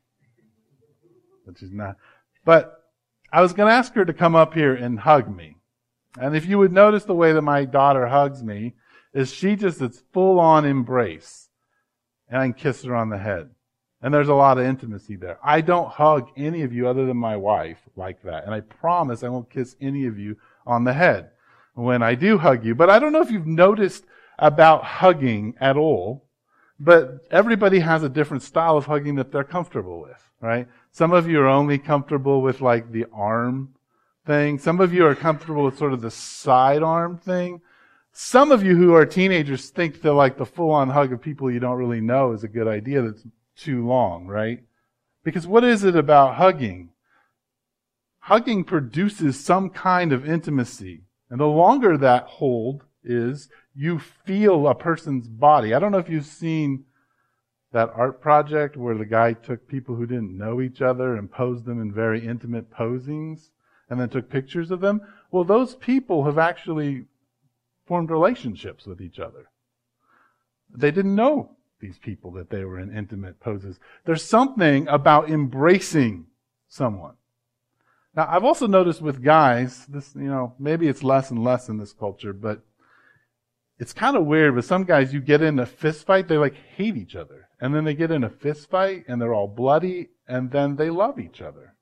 but 1.46 1.58
she's 1.58 1.72
not, 1.72 1.98
but 2.46 2.84
I 3.32 3.42
was 3.42 3.54
going 3.54 3.70
to 3.70 3.76
ask 3.76 3.94
her 3.94 4.06
to 4.06 4.14
come 4.14 4.36
up 4.36 4.54
here 4.54 4.74
and 4.74 5.00
hug 5.00 5.34
me. 5.36 5.58
And 6.20 6.36
if 6.36 6.46
you 6.46 6.60
would 6.60 6.72
notice 6.72 7.06
the 7.06 7.16
way 7.16 7.34
that 7.34 7.42
my 7.42 7.66
daughter 7.66 8.08
hugs 8.08 8.44
me, 8.44 8.76
is 9.14 9.34
she 9.34 9.56
just, 9.56 9.82
it's 9.82 10.04
full 10.14 10.40
on 10.40 10.66
embrace. 10.66 11.50
And 12.30 12.42
I 12.42 12.46
can 12.46 12.54
kiss 12.54 12.84
her 12.84 12.96
on 12.96 13.10
the 13.10 13.18
head. 13.18 13.50
And 14.02 14.14
there's 14.14 14.28
a 14.28 14.34
lot 14.34 14.58
of 14.58 14.66
intimacy 14.66 15.16
there. 15.16 15.40
I 15.44 15.62
don't 15.62 15.90
hug 15.90 16.30
any 16.36 16.64
of 16.64 16.74
you 16.74 16.88
other 16.88 17.06
than 17.06 17.18
my 17.18 17.38
wife 17.38 17.80
like 17.96 18.22
that. 18.24 18.44
And 18.46 18.54
I 18.54 18.60
promise 18.60 19.24
I 19.24 19.30
won't 19.30 19.50
kiss 19.50 19.76
any 19.80 20.06
of 20.08 20.20
you 20.20 20.36
on 20.66 20.84
the 20.84 20.94
head 20.94 21.30
when 21.74 22.04
I 22.04 22.16
do 22.16 22.38
hug 22.38 22.66
you. 22.66 22.76
But 22.76 22.90
I 22.90 23.00
don't 23.00 23.14
know 23.14 23.22
if 23.22 23.32
you've 23.32 23.48
noticed 23.48 24.06
about 24.38 24.84
hugging 24.84 25.56
at 25.60 25.78
all, 25.78 26.28
but 26.80 27.26
everybody 27.32 27.80
has 27.80 28.04
a 28.04 28.10
different 28.10 28.44
style 28.44 28.78
of 28.78 28.86
hugging 28.86 29.16
that 29.16 29.32
they're 29.32 29.44
comfortable 29.44 30.02
with, 30.02 30.30
right? 30.42 30.68
Some 30.92 31.12
of 31.12 31.30
you 31.30 31.40
are 31.42 31.48
only 31.48 31.78
comfortable 31.78 32.42
with 32.42 32.62
like 32.62 32.92
the 32.92 33.06
arm 33.14 33.74
thing. 34.26 34.60
Some 34.60 34.80
of 34.80 34.94
you 34.94 35.06
are 35.06 35.16
comfortable 35.16 35.64
with 35.64 35.78
sort 35.78 35.94
of 35.94 36.02
the 36.02 36.12
side 36.12 36.84
arm 36.84 37.18
thing. 37.18 37.62
Some 38.12 38.52
of 38.52 38.64
you 38.64 38.76
who 38.76 38.94
are 38.94 39.06
teenagers 39.06 39.70
think 39.70 40.02
that 40.02 40.14
like 40.14 40.38
the 40.38 40.46
full 40.46 40.72
on 40.72 40.90
hug 40.90 41.12
of 41.12 41.22
people 41.22 41.50
you 41.50 41.60
don't 41.60 41.78
really 41.78 42.02
know 42.02 42.32
is 42.32 42.44
a 42.44 42.48
good 42.48 42.68
idea. 42.68 43.02
That's 43.02 43.26
too 43.56 43.86
long, 43.86 44.28
right? 44.28 44.64
Because 45.24 45.48
what 45.48 45.64
is 45.64 45.84
it 45.84 45.96
about 45.96 46.36
hugging? 46.36 46.90
Hugging 48.20 48.64
produces 48.64 49.44
some 49.44 49.70
kind 49.70 50.14
of 50.14 50.28
intimacy. 50.28 51.02
And 51.30 51.40
the 51.40 51.46
longer 51.46 51.98
that 51.98 52.26
hold 52.26 52.84
is, 53.04 53.50
you 53.76 54.00
feel 54.00 54.68
a 54.68 54.76
person's 54.76 55.28
body. 55.28 55.74
I 55.74 55.80
don't 55.80 55.92
know 55.92 55.98
if 55.98 56.10
you've 56.10 56.26
seen 56.26 56.86
that 57.72 57.92
art 57.96 58.22
project 58.22 58.78
where 58.78 58.98
the 58.98 59.06
guy 59.06 59.34
took 59.34 59.68
people 59.68 59.96
who 59.96 60.06
didn't 60.06 60.38
know 60.38 60.62
each 60.62 60.82
other 60.82 61.16
and 61.16 61.32
posed 61.32 61.66
them 61.66 61.82
in 61.82 61.92
very 61.92 62.26
intimate 62.26 62.72
posings 62.72 63.50
and 63.90 64.00
then 64.00 64.10
took 64.10 64.30
pictures 64.30 64.70
of 64.72 64.80
them. 64.80 65.02
Well, 65.32 65.44
those 65.44 65.76
people 65.76 66.26
have 66.26 66.38
actually 66.38 67.06
formed 67.86 68.12
relationships 68.12 68.86
with 68.86 69.02
each 69.02 69.20
other. 69.20 69.50
They 70.70 70.92
didn't 70.92 71.16
know 71.16 71.58
these 71.80 71.98
people 71.98 72.32
that 72.32 72.50
they 72.50 72.64
were 72.64 72.80
in 72.80 72.96
intimate 72.96 73.40
poses. 73.40 73.80
There's 74.06 74.24
something 74.24 74.88
about 74.88 75.30
embracing 75.30 76.28
someone. 76.68 77.16
Now, 78.16 78.28
I've 78.30 78.44
also 78.44 78.68
noticed 78.68 79.02
with 79.02 79.24
guys, 79.24 79.86
this, 79.88 80.14
you 80.16 80.30
know, 80.30 80.54
maybe 80.60 80.88
it's 80.88 81.04
less 81.04 81.32
and 81.32 81.44
less 81.44 81.68
in 81.68 81.78
this 81.78 81.94
culture, 81.94 82.32
but 82.32 82.62
it's 83.80 83.94
kind 83.94 84.16
of 84.16 84.26
weird 84.26 84.56
with 84.56 84.66
some 84.66 84.84
guys, 84.84 85.14
you 85.14 85.20
get 85.20 85.42
in 85.42 85.60
a 85.60 85.66
fist 85.66 86.06
fight, 86.06 86.28
they 86.28 86.38
like 86.38 86.56
hate 86.76 86.96
each 86.96 87.16
other. 87.16 87.50
And 87.60 87.74
then 87.74 87.84
they 87.84 87.96
get 87.96 88.12
in 88.12 88.24
a 88.24 88.30
fist 88.30 88.70
fight 88.70 89.06
and 89.08 89.22
they're 89.22 89.34
all 89.34 89.48
bloody 89.48 90.10
and 90.28 90.52
then 90.52 90.76
they 90.76 90.90
love 90.90 91.20
each 91.20 91.42
other. 91.42 91.76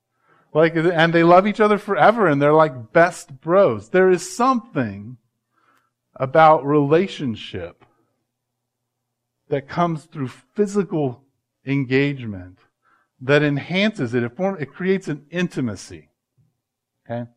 Like, 0.53 0.75
and 0.75 1.13
they 1.13 1.23
love 1.23 1.47
each 1.47 1.59
other 1.59 1.77
forever 1.77 2.27
and 2.27 2.41
they're 2.41 2.53
like 2.53 2.91
best 2.91 3.39
bros. 3.41 3.89
There 3.89 4.09
is 4.09 4.35
something 4.35 5.17
about 6.15 6.65
relationship 6.65 7.85
that 9.49 9.67
comes 9.67 10.05
through 10.05 10.27
physical 10.27 11.23
engagement 11.65 12.59
that 13.19 13.43
enhances 13.43 14.13
it. 14.13 14.23
It, 14.23 14.35
form, 14.35 14.57
it 14.59 14.73
creates 14.73 15.07
an 15.07 15.25
intimacy. 15.29 16.09
Okay? 17.05 17.29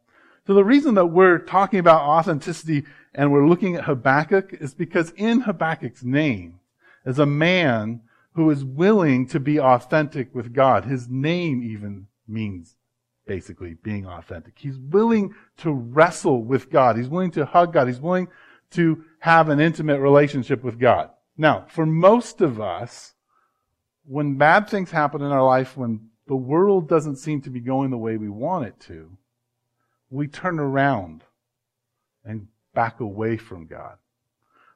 So 0.46 0.54
the 0.54 0.64
reason 0.64 0.94
that 0.94 1.06
we're 1.06 1.38
talking 1.38 1.78
about 1.78 2.02
authenticity 2.02 2.84
and 3.14 3.32
we're 3.32 3.46
looking 3.46 3.76
at 3.76 3.84
Habakkuk 3.84 4.54
is 4.60 4.74
because 4.74 5.12
in 5.16 5.40
Habakkuk's 5.42 6.02
name 6.02 6.60
is 7.06 7.18
a 7.18 7.26
man 7.26 8.00
who 8.32 8.50
is 8.50 8.64
willing 8.64 9.26
to 9.28 9.38
be 9.38 9.60
authentic 9.60 10.34
with 10.34 10.52
God. 10.52 10.84
His 10.84 11.08
name 11.08 11.62
even 11.62 12.08
means 12.26 12.74
basically 13.26 13.74
being 13.74 14.06
authentic. 14.06 14.54
He's 14.56 14.78
willing 14.78 15.34
to 15.58 15.72
wrestle 15.72 16.42
with 16.42 16.70
God. 16.70 16.96
He's 16.96 17.08
willing 17.08 17.30
to 17.32 17.46
hug 17.46 17.72
God. 17.72 17.86
He's 17.86 18.00
willing 18.00 18.28
to 18.72 19.04
have 19.20 19.48
an 19.48 19.60
intimate 19.60 20.00
relationship 20.00 20.64
with 20.64 20.80
God. 20.80 21.10
Now, 21.36 21.66
for 21.68 21.86
most 21.86 22.40
of 22.40 22.60
us, 22.60 23.14
when 24.04 24.36
bad 24.36 24.68
things 24.68 24.90
happen 24.90 25.22
in 25.22 25.30
our 25.30 25.44
life, 25.44 25.76
when 25.76 26.08
the 26.26 26.36
world 26.36 26.88
doesn't 26.88 27.16
seem 27.16 27.40
to 27.42 27.50
be 27.50 27.60
going 27.60 27.90
the 27.90 27.96
way 27.96 28.16
we 28.16 28.28
want 28.28 28.66
it 28.66 28.78
to, 28.80 29.16
we 30.10 30.26
turn 30.26 30.58
around 30.58 31.22
and 32.24 32.48
back 32.74 33.00
away 33.00 33.36
from 33.36 33.66
God. 33.66 33.96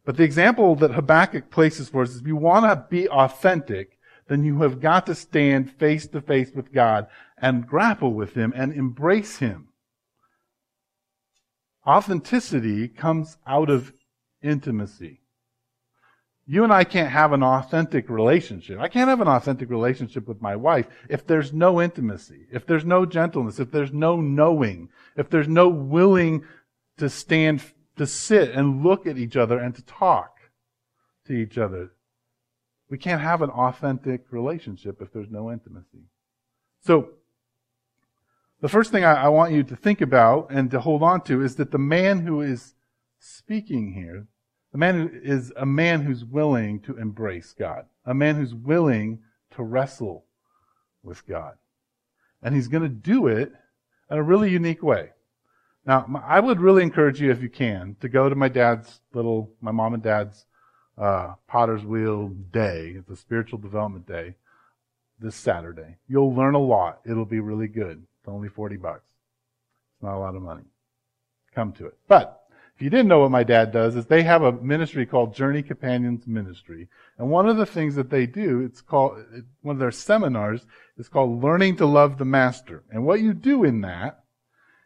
But 0.04 0.16
the 0.16 0.24
example 0.24 0.74
that 0.76 0.92
Habakkuk 0.92 1.50
places 1.50 1.88
for 1.88 2.02
us 2.02 2.10
is 2.10 2.20
if 2.20 2.26
you 2.26 2.36
want 2.36 2.64
to 2.64 2.86
be 2.88 3.08
authentic, 3.08 3.98
then 4.28 4.44
you 4.44 4.60
have 4.62 4.80
got 4.80 5.06
to 5.06 5.14
stand 5.14 5.70
face 5.70 6.06
to 6.08 6.20
face 6.20 6.50
with 6.54 6.72
God 6.72 7.08
and 7.36 7.66
grapple 7.66 8.14
with 8.14 8.34
Him 8.34 8.52
and 8.56 8.72
embrace 8.72 9.38
Him. 9.38 9.68
Authenticity 11.86 12.88
comes 12.88 13.38
out 13.46 13.70
of 13.70 13.92
intimacy. 14.42 15.20
You 16.46 16.64
and 16.64 16.72
I 16.72 16.84
can't 16.84 17.10
have 17.10 17.32
an 17.32 17.42
authentic 17.42 18.08
relationship. 18.08 18.80
I 18.80 18.88
can't 18.88 19.10
have 19.10 19.20
an 19.20 19.28
authentic 19.28 19.68
relationship 19.68 20.26
with 20.26 20.40
my 20.40 20.56
wife 20.56 20.86
if 21.10 21.26
there's 21.26 21.52
no 21.52 21.82
intimacy, 21.82 22.46
if 22.50 22.64
there's 22.64 22.86
no 22.86 23.04
gentleness, 23.04 23.60
if 23.60 23.70
there's 23.70 23.92
no 23.92 24.18
knowing, 24.18 24.88
if 25.16 25.28
there's 25.28 25.48
no 25.48 25.68
willing 25.68 26.44
to 26.96 27.10
stand, 27.10 27.62
to 27.98 28.06
sit 28.06 28.50
and 28.50 28.82
look 28.82 29.06
at 29.06 29.18
each 29.18 29.36
other 29.36 29.58
and 29.58 29.74
to 29.74 29.82
talk 29.82 30.38
to 31.26 31.32
each 31.32 31.58
other. 31.58 31.92
We 32.90 32.98
can't 32.98 33.20
have 33.20 33.42
an 33.42 33.50
authentic 33.50 34.26
relationship 34.30 35.02
if 35.02 35.12
there's 35.12 35.30
no 35.30 35.52
intimacy. 35.52 36.04
So, 36.80 37.10
the 38.60 38.68
first 38.68 38.90
thing 38.90 39.04
I, 39.04 39.24
I 39.24 39.28
want 39.28 39.52
you 39.52 39.62
to 39.62 39.76
think 39.76 40.00
about 40.00 40.48
and 40.50 40.70
to 40.72 40.80
hold 40.80 41.02
on 41.02 41.20
to 41.22 41.42
is 41.42 41.56
that 41.56 41.70
the 41.70 41.78
man 41.78 42.26
who 42.26 42.40
is 42.40 42.74
speaking 43.18 43.92
here, 43.92 44.26
the 44.72 44.78
man 44.78 44.94
who 44.96 45.10
is 45.22 45.52
a 45.56 45.66
man 45.66 46.02
who's 46.02 46.24
willing 46.24 46.80
to 46.80 46.96
embrace 46.96 47.54
God, 47.56 47.86
a 48.04 48.14
man 48.14 48.36
who's 48.36 48.54
willing 48.54 49.20
to 49.52 49.62
wrestle 49.62 50.24
with 51.02 51.26
God. 51.26 51.54
And 52.42 52.54
he's 52.54 52.68
going 52.68 52.82
to 52.82 52.88
do 52.88 53.26
it 53.26 53.52
in 54.10 54.18
a 54.18 54.22
really 54.22 54.50
unique 54.50 54.82
way. 54.82 55.10
Now, 55.88 56.04
I 56.22 56.38
would 56.38 56.60
really 56.60 56.82
encourage 56.82 57.18
you, 57.18 57.30
if 57.30 57.40
you 57.40 57.48
can, 57.48 57.96
to 58.02 58.10
go 58.10 58.28
to 58.28 58.34
my 58.34 58.50
dad's 58.50 59.00
little, 59.14 59.50
my 59.62 59.70
mom 59.70 59.94
and 59.94 60.02
dad's 60.02 60.44
uh, 60.98 61.32
Potter's 61.46 61.82
Wheel 61.82 62.28
Day, 62.28 62.98
the 63.08 63.16
spiritual 63.16 63.58
development 63.58 64.06
day, 64.06 64.34
this 65.18 65.34
Saturday. 65.34 65.96
You'll 66.06 66.34
learn 66.34 66.54
a 66.54 66.58
lot. 66.58 67.00
It'll 67.06 67.24
be 67.24 67.40
really 67.40 67.68
good. 67.68 68.02
It's 68.20 68.28
only 68.28 68.50
40 68.50 68.76
bucks. 68.76 69.00
It's 69.94 70.02
not 70.02 70.16
a 70.16 70.20
lot 70.20 70.36
of 70.36 70.42
money. 70.42 70.64
Come 71.54 71.72
to 71.72 71.86
it. 71.86 71.96
But 72.06 72.38
if 72.76 72.82
you 72.82 72.90
didn't 72.90 73.08
know 73.08 73.20
what 73.20 73.30
my 73.30 73.42
dad 73.42 73.72
does, 73.72 73.96
is 73.96 74.04
they 74.04 74.24
have 74.24 74.42
a 74.42 74.52
ministry 74.52 75.06
called 75.06 75.34
Journey 75.34 75.62
Companions 75.62 76.26
Ministry. 76.26 76.88
And 77.16 77.30
one 77.30 77.48
of 77.48 77.56
the 77.56 77.64
things 77.64 77.94
that 77.94 78.10
they 78.10 78.26
do, 78.26 78.60
it's 78.60 78.82
called, 78.82 79.24
one 79.62 79.76
of 79.76 79.80
their 79.80 79.90
seminars 79.90 80.66
is 80.98 81.08
called 81.08 81.42
Learning 81.42 81.76
to 81.76 81.86
Love 81.86 82.18
the 82.18 82.26
Master. 82.26 82.84
And 82.90 83.06
what 83.06 83.20
you 83.20 83.32
do 83.32 83.64
in 83.64 83.80
that 83.80 84.24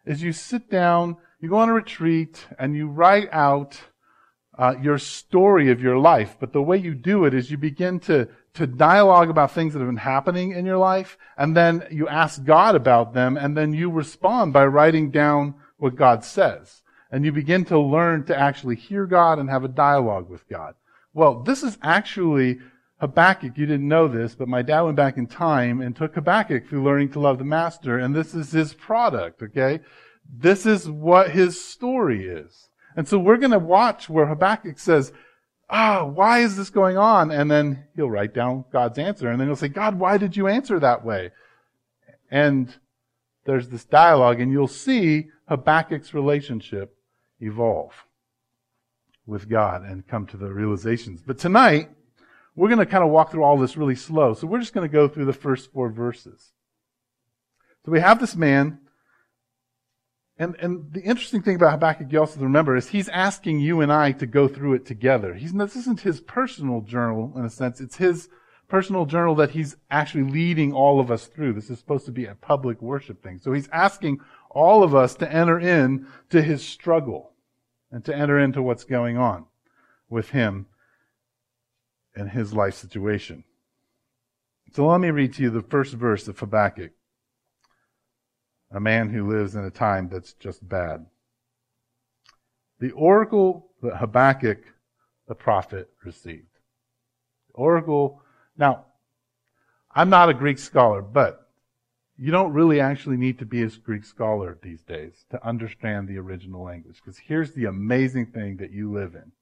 is 0.04 0.22
you 0.22 0.32
sit 0.32 0.70
down, 0.70 1.16
you 1.40 1.48
go 1.48 1.56
on 1.56 1.68
a 1.68 1.72
retreat, 1.72 2.46
and 2.58 2.74
you 2.74 2.88
write 2.88 3.28
out 3.32 3.80
uh, 4.58 4.74
your 4.80 4.98
story 4.98 5.70
of 5.70 5.80
your 5.80 5.98
life. 5.98 6.36
But 6.38 6.52
the 6.52 6.62
way 6.62 6.76
you 6.76 6.94
do 6.94 7.24
it 7.24 7.34
is 7.34 7.50
you 7.50 7.56
begin 7.56 8.00
to, 8.00 8.28
to 8.54 8.66
dialogue 8.66 9.30
about 9.30 9.52
things 9.52 9.72
that 9.72 9.78
have 9.80 9.88
been 9.88 9.96
happening 9.96 10.52
in 10.52 10.66
your 10.66 10.78
life, 10.78 11.16
and 11.36 11.56
then 11.56 11.86
you 11.90 12.08
ask 12.08 12.44
God 12.44 12.74
about 12.74 13.14
them, 13.14 13.36
and 13.36 13.56
then 13.56 13.72
you 13.72 13.90
respond 13.90 14.52
by 14.52 14.66
writing 14.66 15.10
down 15.10 15.54
what 15.78 15.96
God 15.96 16.24
says. 16.24 16.82
And 17.10 17.24
you 17.24 17.32
begin 17.32 17.64
to 17.66 17.78
learn 17.78 18.24
to 18.24 18.38
actually 18.38 18.76
hear 18.76 19.06
God 19.06 19.38
and 19.38 19.50
have 19.50 19.64
a 19.64 19.68
dialogue 19.68 20.30
with 20.30 20.48
God. 20.48 20.74
Well, 21.12 21.42
this 21.42 21.62
is 21.62 21.76
actually 21.82 22.60
Habakkuk. 23.02 23.58
You 23.58 23.66
didn't 23.66 23.88
know 23.88 24.06
this, 24.06 24.36
but 24.36 24.46
my 24.46 24.62
dad 24.62 24.82
went 24.82 24.96
back 24.96 25.16
in 25.16 25.26
time 25.26 25.80
and 25.80 25.94
took 25.94 26.14
Habakkuk 26.14 26.68
through 26.68 26.84
learning 26.84 27.10
to 27.10 27.20
love 27.20 27.38
the 27.38 27.44
master, 27.44 27.98
and 27.98 28.14
this 28.14 28.32
is 28.32 28.52
his 28.52 28.74
product, 28.74 29.42
okay? 29.42 29.80
This 30.32 30.66
is 30.66 30.88
what 30.88 31.32
his 31.32 31.60
story 31.60 32.26
is. 32.26 32.68
And 32.96 33.08
so 33.08 33.18
we're 33.18 33.38
going 33.38 33.50
to 33.50 33.58
watch 33.58 34.08
where 34.08 34.26
Habakkuk 34.26 34.78
says, 34.78 35.12
ah, 35.68 36.04
why 36.04 36.38
is 36.40 36.56
this 36.56 36.70
going 36.70 36.96
on? 36.96 37.32
And 37.32 37.50
then 37.50 37.86
he'll 37.96 38.08
write 38.08 38.34
down 38.34 38.66
God's 38.72 39.00
answer. 39.00 39.28
And 39.28 39.40
then 39.40 39.48
he'll 39.48 39.56
say, 39.56 39.66
God, 39.66 39.98
why 39.98 40.16
did 40.16 40.36
you 40.36 40.46
answer 40.46 40.78
that 40.78 41.04
way? 41.04 41.32
And 42.30 42.72
there's 43.46 43.68
this 43.68 43.84
dialogue, 43.84 44.40
and 44.40 44.52
you'll 44.52 44.68
see 44.68 45.26
Habakkuk's 45.48 46.14
relationship 46.14 46.96
evolve 47.40 48.06
with 49.26 49.48
God 49.48 49.82
and 49.82 50.06
come 50.06 50.24
to 50.28 50.36
the 50.36 50.52
realizations. 50.52 51.20
But 51.20 51.38
tonight, 51.38 51.88
we're 52.54 52.68
going 52.68 52.78
to 52.78 52.86
kind 52.86 53.04
of 53.04 53.10
walk 53.10 53.30
through 53.30 53.44
all 53.44 53.58
this 53.58 53.76
really 53.76 53.96
slow. 53.96 54.34
So 54.34 54.46
we're 54.46 54.60
just 54.60 54.74
going 54.74 54.88
to 54.88 54.92
go 54.92 55.08
through 55.08 55.24
the 55.24 55.32
first 55.32 55.72
four 55.72 55.90
verses. 55.90 56.52
So 57.84 57.92
we 57.92 58.00
have 58.00 58.20
this 58.20 58.36
man 58.36 58.78
and, 60.38 60.56
and 60.58 60.92
the 60.92 61.02
interesting 61.02 61.42
thing 61.42 61.56
about 61.56 61.72
Habakkuk 61.72 62.10
you 62.10 62.18
also 62.18 62.40
remember 62.40 62.74
is 62.76 62.88
he's 62.88 63.08
asking 63.10 63.60
you 63.60 63.80
and 63.80 63.92
I 63.92 64.12
to 64.12 64.26
go 64.26 64.48
through 64.48 64.74
it 64.74 64.86
together. 64.86 65.34
He's, 65.34 65.52
this 65.52 65.76
isn't 65.76 66.00
his 66.00 66.20
personal 66.20 66.80
journal 66.80 67.32
in 67.36 67.44
a 67.44 67.50
sense. 67.50 67.80
It's 67.80 67.96
his 67.96 68.28
personal 68.66 69.04
journal 69.04 69.34
that 69.36 69.50
he's 69.50 69.76
actually 69.90 70.24
leading 70.24 70.72
all 70.72 71.00
of 71.00 71.10
us 71.10 71.26
through. 71.26 71.52
This 71.52 71.70
is 71.70 71.78
supposed 71.78 72.06
to 72.06 72.12
be 72.12 72.24
a 72.24 72.34
public 72.34 72.80
worship 72.80 73.22
thing. 73.22 73.38
So 73.38 73.52
he's 73.52 73.68
asking 73.68 74.20
all 74.50 74.82
of 74.82 74.94
us 74.94 75.14
to 75.16 75.32
enter 75.32 75.60
in 75.60 76.06
to 76.30 76.42
his 76.42 76.66
struggle 76.66 77.34
and 77.90 78.04
to 78.06 78.16
enter 78.16 78.38
into 78.38 78.62
what's 78.62 78.84
going 78.84 79.18
on 79.18 79.44
with 80.08 80.30
him 80.30 80.66
and 82.14 82.30
his 82.30 82.52
life 82.52 82.74
situation. 82.74 83.44
So 84.72 84.86
let 84.86 85.00
me 85.00 85.10
read 85.10 85.34
to 85.34 85.42
you 85.42 85.50
the 85.50 85.62
first 85.62 85.94
verse 85.94 86.28
of 86.28 86.38
Habakkuk 86.38 86.92
a 88.74 88.80
man 88.80 89.10
who 89.10 89.28
lives 89.28 89.54
in 89.54 89.64
a 89.64 89.70
time 89.70 90.08
that's 90.08 90.32
just 90.34 90.66
bad. 90.66 91.04
The 92.80 92.90
oracle 92.92 93.70
that 93.82 93.96
Habakkuk 93.96 94.64
the 95.28 95.34
prophet 95.34 95.90
received. 96.04 96.58
The 97.48 97.54
oracle, 97.54 98.22
now, 98.56 98.86
I'm 99.94 100.10
not 100.10 100.30
a 100.30 100.34
Greek 100.34 100.58
scholar, 100.58 101.02
but 101.02 101.48
you 102.16 102.30
don't 102.30 102.52
really 102.52 102.80
actually 102.80 103.16
need 103.16 103.38
to 103.38 103.46
be 103.46 103.62
a 103.62 103.68
Greek 103.68 104.04
scholar 104.04 104.58
these 104.62 104.82
days 104.82 105.24
to 105.30 105.46
understand 105.46 106.08
the 106.08 106.18
original 106.18 106.62
language. 106.62 106.96
Because 106.96 107.18
here's 107.18 107.52
the 107.52 107.66
amazing 107.66 108.26
thing 108.26 108.56
that 108.56 108.70
you 108.70 108.92
live 108.92 109.14
in. 109.14 109.32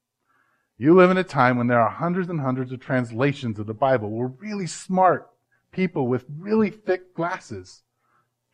You 0.80 0.94
live 0.94 1.10
in 1.10 1.18
a 1.18 1.24
time 1.24 1.58
when 1.58 1.66
there 1.66 1.78
are 1.78 1.90
hundreds 1.90 2.30
and 2.30 2.40
hundreds 2.40 2.72
of 2.72 2.80
translations 2.80 3.58
of 3.58 3.66
the 3.66 3.74
Bible. 3.74 4.08
We're 4.08 4.28
really 4.28 4.66
smart 4.66 5.28
people 5.72 6.06
with 6.06 6.24
really 6.38 6.70
thick 6.70 7.14
glasses 7.14 7.82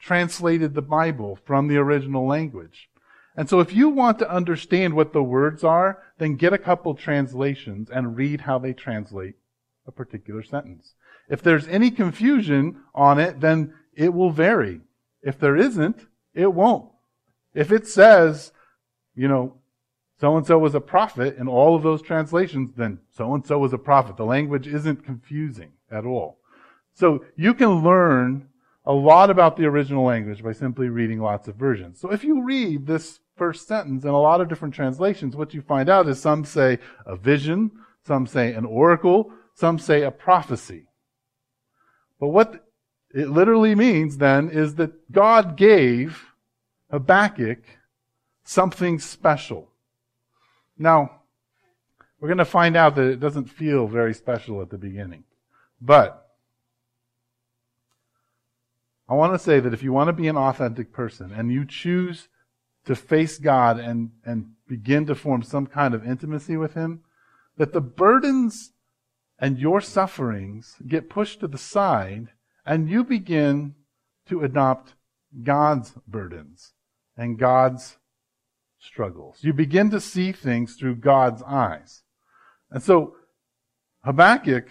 translated 0.01 0.75
the 0.75 0.83
Bible 0.83 1.39
from 1.45 1.69
the 1.69 1.77
original 1.77 2.27
language. 2.27 2.91
And 3.37 3.49
so 3.49 3.61
if 3.61 3.73
you 3.73 3.91
want 3.91 4.19
to 4.19 4.29
understand 4.29 4.95
what 4.95 5.13
the 5.13 5.23
words 5.23 5.63
are, 5.63 6.03
then 6.19 6.35
get 6.35 6.53
a 6.53 6.59
couple 6.59 6.97
translations 6.97 7.91
and 7.91 8.17
read 8.17 8.41
how 8.41 8.59
they 8.59 8.73
translate 8.73 9.37
a 9.87 9.93
particular 9.93 10.43
sentence. 10.43 10.95
If 11.31 11.43
there's 11.43 11.69
any 11.69 11.93
confusion 11.93 12.81
on 12.93 13.21
it, 13.21 13.41
then 13.41 13.73
it 13.95 14.13
will 14.13 14.33
vary. 14.33 14.81
If 15.23 15.39
there 15.39 15.57
isn't, 15.57 16.09
it 16.35 16.53
won't. 16.53 16.91
If 17.55 17.71
it 17.71 17.87
says, 17.87 18.51
you 19.15 19.29
know, 19.29 19.59
so 20.19 20.37
and 20.37 20.47
so 20.47 20.59
was 20.59 20.75
a 20.75 20.81
prophet 20.81 21.37
in 21.37 21.49
all 21.49 21.77
of 21.77 21.83
those 21.83 22.03
translations, 22.03 22.73
then 22.77 23.01
so 23.11 23.35
and 23.35 23.47
so 23.47 23.59
was 23.59 23.73
a 23.73 23.79
prophet. 23.79 24.17
The 24.17 24.25
language 24.25 24.67
isn't 24.67 25.05
confusing 25.05 25.73
at 25.91 26.07
all. 26.07 26.39
So 26.95 27.25
you 27.37 27.53
can 27.53 27.85
learn 27.85 28.49
a 28.87 28.93
lot 28.93 29.31
about 29.31 29.57
the 29.57 29.67
original 29.67 30.05
language 30.05 30.43
by 30.43 30.53
simply 30.53 30.89
reading 30.89 31.21
lots 31.21 31.49
of 31.49 31.57
versions. 31.57 32.01
So 32.01 32.13
if 32.13 32.25
you 32.25 32.43
read 32.43 32.87
this 32.87 33.21
first 33.37 33.69
sentence 33.69 34.05
in 34.05 34.11
a 34.11 34.21
lot 34.21 34.41
of 34.41 34.49
different 34.49 34.75
translations, 34.75 35.37
what 35.37 35.53
you 35.53 35.61
find 35.61 35.89
out 35.89 36.09
is 36.09 36.21
some 36.21 36.45
say 36.45 36.79
a 37.05 37.17
vision, 37.17 37.73
some 38.07 38.27
say 38.27 38.55
an 38.55 38.65
oracle, 38.65 39.33
some 39.55 39.79
say 39.79 40.03
a 40.03 40.11
prophecy. 40.11 40.87
But 42.19 42.29
what 42.29 42.65
it 43.15 43.29
literally 43.29 43.75
means 43.75 44.19
then 44.19 44.49
is 44.49 44.77
that 44.77 45.13
God 45.13 45.57
gave 45.57 46.27
Habakkuk 46.91 47.59
something 48.45 48.99
special. 48.99 49.71
Now, 50.79 51.23
we're 52.21 52.29
going 52.29 52.39
to 52.39 52.45
find 52.45 52.77
out 52.77 52.95
that 52.97 53.07
it 53.07 53.21
doesn't 53.21 53.51
feel 53.51 53.87
very 53.87 54.15
special 54.15 54.63
at 54.63 54.71
the 54.71 54.79
beginning. 54.79 55.25
But 55.81 56.27
I 59.09 59.15
want 59.15 59.35
to 59.35 59.39
say 59.39 59.61
that 59.61 59.73
if 59.73 59.83
you 59.83 59.93
want 59.93 60.09
to 60.09 60.13
be 60.13 60.29
an 60.29 60.37
authentic 60.37 60.93
person 60.93 61.33
and 61.33 61.53
you 61.53 61.65
choose 61.65 62.29
to 62.87 62.97
face 62.97 63.39
God 63.39 63.79
and, 63.79 64.11
and 64.25 64.53
begin 64.67 65.07
to 65.07 65.15
form 65.15 65.43
some 65.43 65.67
kind 65.67 65.95
of 65.95 66.07
intimacy 66.07 66.57
with 66.57 66.75
Him, 66.75 67.03
that 67.57 67.73
the 67.73 67.81
burdens 67.81 68.73
and 69.39 69.59
your 69.59 69.81
sufferings 69.81 70.77
get 70.87 71.11
pushed 71.11 71.41
to 71.41 71.49
the 71.49 71.59
side 71.59 72.29
and 72.65 72.89
you 72.89 73.05
begin 73.05 73.75
to 74.29 74.43
adopt 74.43 74.95
God's 75.43 75.93
burdens 76.07 76.73
and 77.17 77.39
God's 77.39 77.99
struggles. 78.87 79.39
You 79.41 79.53
begin 79.53 79.91
to 79.91 80.01
see 80.01 80.33
things 80.33 80.77
through 80.77 80.97
God's 80.97 81.43
eyes. 81.43 82.03
And 82.71 82.83
so 82.83 83.17
Habakkuk 84.05 84.69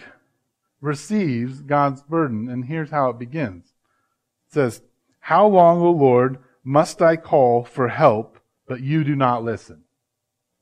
receives 0.82 1.62
God's 1.62 2.02
burden, 2.04 2.50
and 2.50 2.66
here's 2.66 2.92
how 2.92 3.10
it 3.10 3.20
begins 3.20 3.74
says, 4.48 4.82
How 5.20 5.46
long, 5.48 5.82
O 5.82 5.92
Lord, 5.92 6.38
must 6.64 7.02
I 7.02 7.18
call 7.18 7.66
for 7.66 7.90
help, 7.90 8.40
but 8.68 8.82
you 8.82 9.04
do 9.04 9.16
not 9.16 9.44
listen? 9.44 9.84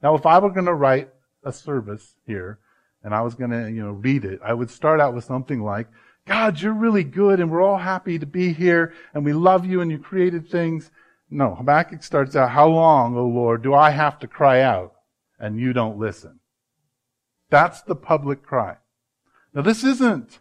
Now, 0.01 0.15
if 0.15 0.25
I 0.25 0.39
were 0.39 0.49
going 0.49 0.65
to 0.65 0.73
write 0.73 1.09
a 1.43 1.53
service 1.53 2.15
here, 2.25 2.59
and 3.03 3.13
I 3.13 3.21
was 3.21 3.35
going 3.35 3.51
to, 3.51 3.69
you 3.69 3.83
know, 3.83 3.91
read 3.91 4.25
it, 4.25 4.39
I 4.43 4.53
would 4.53 4.69
start 4.69 4.99
out 4.99 5.13
with 5.13 5.25
something 5.25 5.61
like, 5.61 5.87
God, 6.25 6.59
you're 6.59 6.73
really 6.73 7.03
good, 7.03 7.39
and 7.39 7.51
we're 7.51 7.61
all 7.61 7.77
happy 7.77 8.17
to 8.17 8.25
be 8.25 8.53
here, 8.53 8.93
and 9.13 9.23
we 9.23 9.33
love 9.33 9.65
you, 9.65 9.81
and 9.81 9.91
you 9.91 9.99
created 9.99 10.49
things. 10.49 10.89
No, 11.33 11.55
Habakkuk 11.55 12.03
starts 12.03 12.35
out, 12.35 12.51
How 12.51 12.67
long, 12.67 13.17
O 13.17 13.25
Lord, 13.25 13.63
do 13.63 13.73
I 13.73 13.89
have 13.89 14.19
to 14.19 14.27
cry 14.27 14.61
out 14.61 14.93
and 15.39 15.59
you 15.59 15.73
don't 15.73 15.97
listen? 15.97 16.39
That's 17.49 17.81
the 17.81 17.95
public 17.95 18.43
cry. 18.43 18.77
Now 19.51 19.63
this 19.63 19.83
isn't 19.83 20.39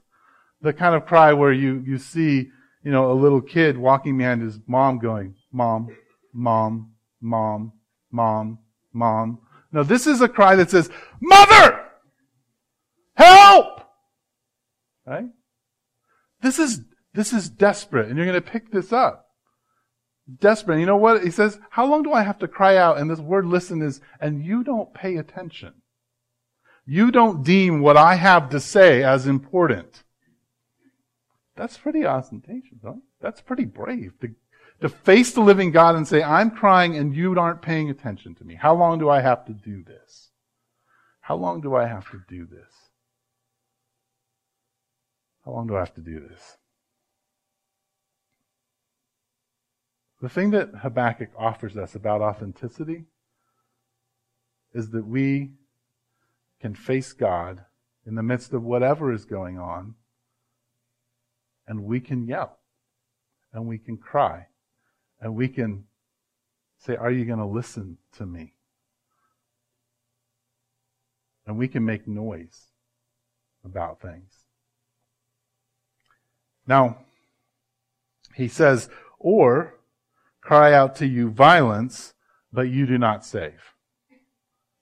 the 0.60 0.74
kind 0.74 0.94
of 0.94 1.06
cry 1.06 1.32
where 1.32 1.52
you, 1.52 1.82
you 1.86 1.96
see, 1.96 2.50
you 2.84 2.90
know, 2.90 3.10
a 3.10 3.14
little 3.14 3.40
kid 3.40 3.78
walking 3.78 4.18
behind 4.18 4.42
his 4.42 4.60
mom 4.66 4.98
going, 4.98 5.34
Mom, 5.50 5.88
Mom, 6.34 6.92
Mom, 7.22 7.72
Mom, 8.10 8.58
Mom. 8.92 9.38
No, 9.72 9.82
this 9.82 10.06
is 10.06 10.20
a 10.20 10.28
cry 10.28 10.56
that 10.56 10.70
says, 10.70 10.90
Mother! 11.22 11.86
Help! 13.14 13.80
Right? 15.06 15.30
This 16.42 16.58
is, 16.58 16.82
this 17.14 17.32
is 17.32 17.48
desperate, 17.48 18.08
and 18.08 18.18
you're 18.18 18.26
going 18.26 18.42
to 18.42 18.50
pick 18.50 18.70
this 18.70 18.92
up. 18.92 19.31
Desperate. 20.40 20.80
You 20.80 20.86
know 20.86 20.96
what? 20.96 21.24
He 21.24 21.30
says, 21.30 21.58
How 21.70 21.86
long 21.86 22.02
do 22.02 22.12
I 22.12 22.22
have 22.22 22.38
to 22.40 22.48
cry 22.48 22.76
out? 22.76 22.98
And 22.98 23.10
this 23.10 23.18
word 23.18 23.46
listen 23.46 23.82
is, 23.82 24.00
and 24.20 24.44
you 24.44 24.62
don't 24.62 24.94
pay 24.94 25.16
attention. 25.16 25.74
You 26.86 27.10
don't 27.10 27.44
deem 27.44 27.80
what 27.80 27.96
I 27.96 28.14
have 28.14 28.50
to 28.50 28.60
say 28.60 29.02
as 29.02 29.26
important. 29.26 30.02
That's 31.56 31.76
pretty 31.76 32.06
ostentatious, 32.06 32.78
huh? 32.84 32.94
That's 33.20 33.40
pretty 33.40 33.64
brave 33.64 34.14
to, 34.20 34.34
to 34.80 34.88
face 34.88 35.32
the 35.32 35.42
living 35.42 35.70
God 35.70 35.94
and 35.94 36.08
say, 36.08 36.22
I'm 36.22 36.50
crying 36.50 36.96
and 36.96 37.14
you 37.14 37.38
aren't 37.38 37.62
paying 37.62 37.90
attention 37.90 38.34
to 38.36 38.44
me. 38.44 38.54
How 38.54 38.74
long 38.74 38.98
do 38.98 39.08
I 39.08 39.20
have 39.20 39.44
to 39.46 39.52
do 39.52 39.84
this? 39.84 40.30
How 41.20 41.36
long 41.36 41.60
do 41.60 41.76
I 41.76 41.86
have 41.86 42.10
to 42.10 42.20
do 42.28 42.46
this? 42.46 42.74
How 45.44 45.52
long 45.52 45.66
do 45.66 45.76
I 45.76 45.80
have 45.80 45.94
to 45.94 46.00
do 46.00 46.20
this? 46.20 46.56
The 50.22 50.28
thing 50.28 50.52
that 50.52 50.70
Habakkuk 50.82 51.30
offers 51.36 51.76
us 51.76 51.96
about 51.96 52.20
authenticity 52.20 53.06
is 54.72 54.90
that 54.90 55.04
we 55.04 55.50
can 56.60 56.76
face 56.76 57.12
God 57.12 57.64
in 58.06 58.14
the 58.14 58.22
midst 58.22 58.52
of 58.52 58.62
whatever 58.62 59.12
is 59.12 59.24
going 59.24 59.58
on, 59.58 59.96
and 61.66 61.82
we 61.82 61.98
can 61.98 62.24
yell, 62.24 62.56
and 63.52 63.66
we 63.66 63.78
can 63.78 63.96
cry, 63.96 64.46
and 65.20 65.34
we 65.34 65.48
can 65.48 65.86
say, 66.78 66.94
Are 66.94 67.10
you 67.10 67.24
going 67.24 67.40
to 67.40 67.44
listen 67.44 67.98
to 68.16 68.24
me? 68.24 68.54
And 71.48 71.58
we 71.58 71.66
can 71.66 71.84
make 71.84 72.06
noise 72.06 72.66
about 73.64 74.00
things. 74.00 74.32
Now, 76.64 76.98
he 78.36 78.46
says, 78.46 78.88
or 79.18 79.74
cry 80.42 80.74
out 80.74 80.96
to 80.96 81.06
you 81.06 81.30
violence, 81.30 82.12
but 82.52 82.62
you 82.62 82.84
do 82.84 82.98
not 82.98 83.24
save. 83.24 83.74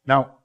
Now, 0.04 0.38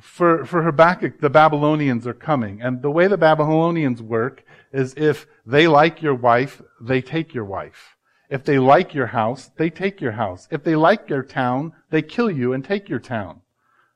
for, 0.00 0.44
for 0.44 0.62
Habakkuk, 0.62 1.20
the 1.20 1.30
Babylonians 1.30 2.06
are 2.06 2.14
coming. 2.14 2.60
And 2.60 2.82
the 2.82 2.90
way 2.90 3.06
the 3.06 3.16
Babylonians 3.16 4.02
work 4.02 4.44
is 4.72 4.94
if 4.96 5.26
they 5.46 5.66
like 5.66 6.02
your 6.02 6.14
wife, 6.14 6.62
they 6.80 7.00
take 7.00 7.34
your 7.34 7.44
wife. 7.44 7.96
If 8.28 8.44
they 8.44 8.58
like 8.58 8.94
your 8.94 9.08
house, 9.08 9.50
they 9.56 9.70
take 9.70 10.00
your 10.00 10.12
house. 10.12 10.46
If 10.50 10.62
they 10.62 10.76
like 10.76 11.08
your 11.08 11.22
town, 11.22 11.72
they 11.90 12.02
kill 12.02 12.30
you 12.30 12.52
and 12.52 12.64
take 12.64 12.88
your 12.88 13.00
town. 13.00 13.40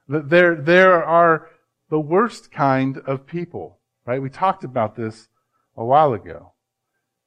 There, 0.08 0.56
there 0.56 1.04
are 1.04 1.48
the 1.88 2.00
worst 2.00 2.50
kind 2.50 2.98
of 2.98 3.26
people, 3.26 3.78
right? 4.04 4.20
We 4.20 4.30
talked 4.30 4.64
about 4.64 4.96
this 4.96 5.28
a 5.76 5.84
while 5.84 6.12
ago. 6.12 6.53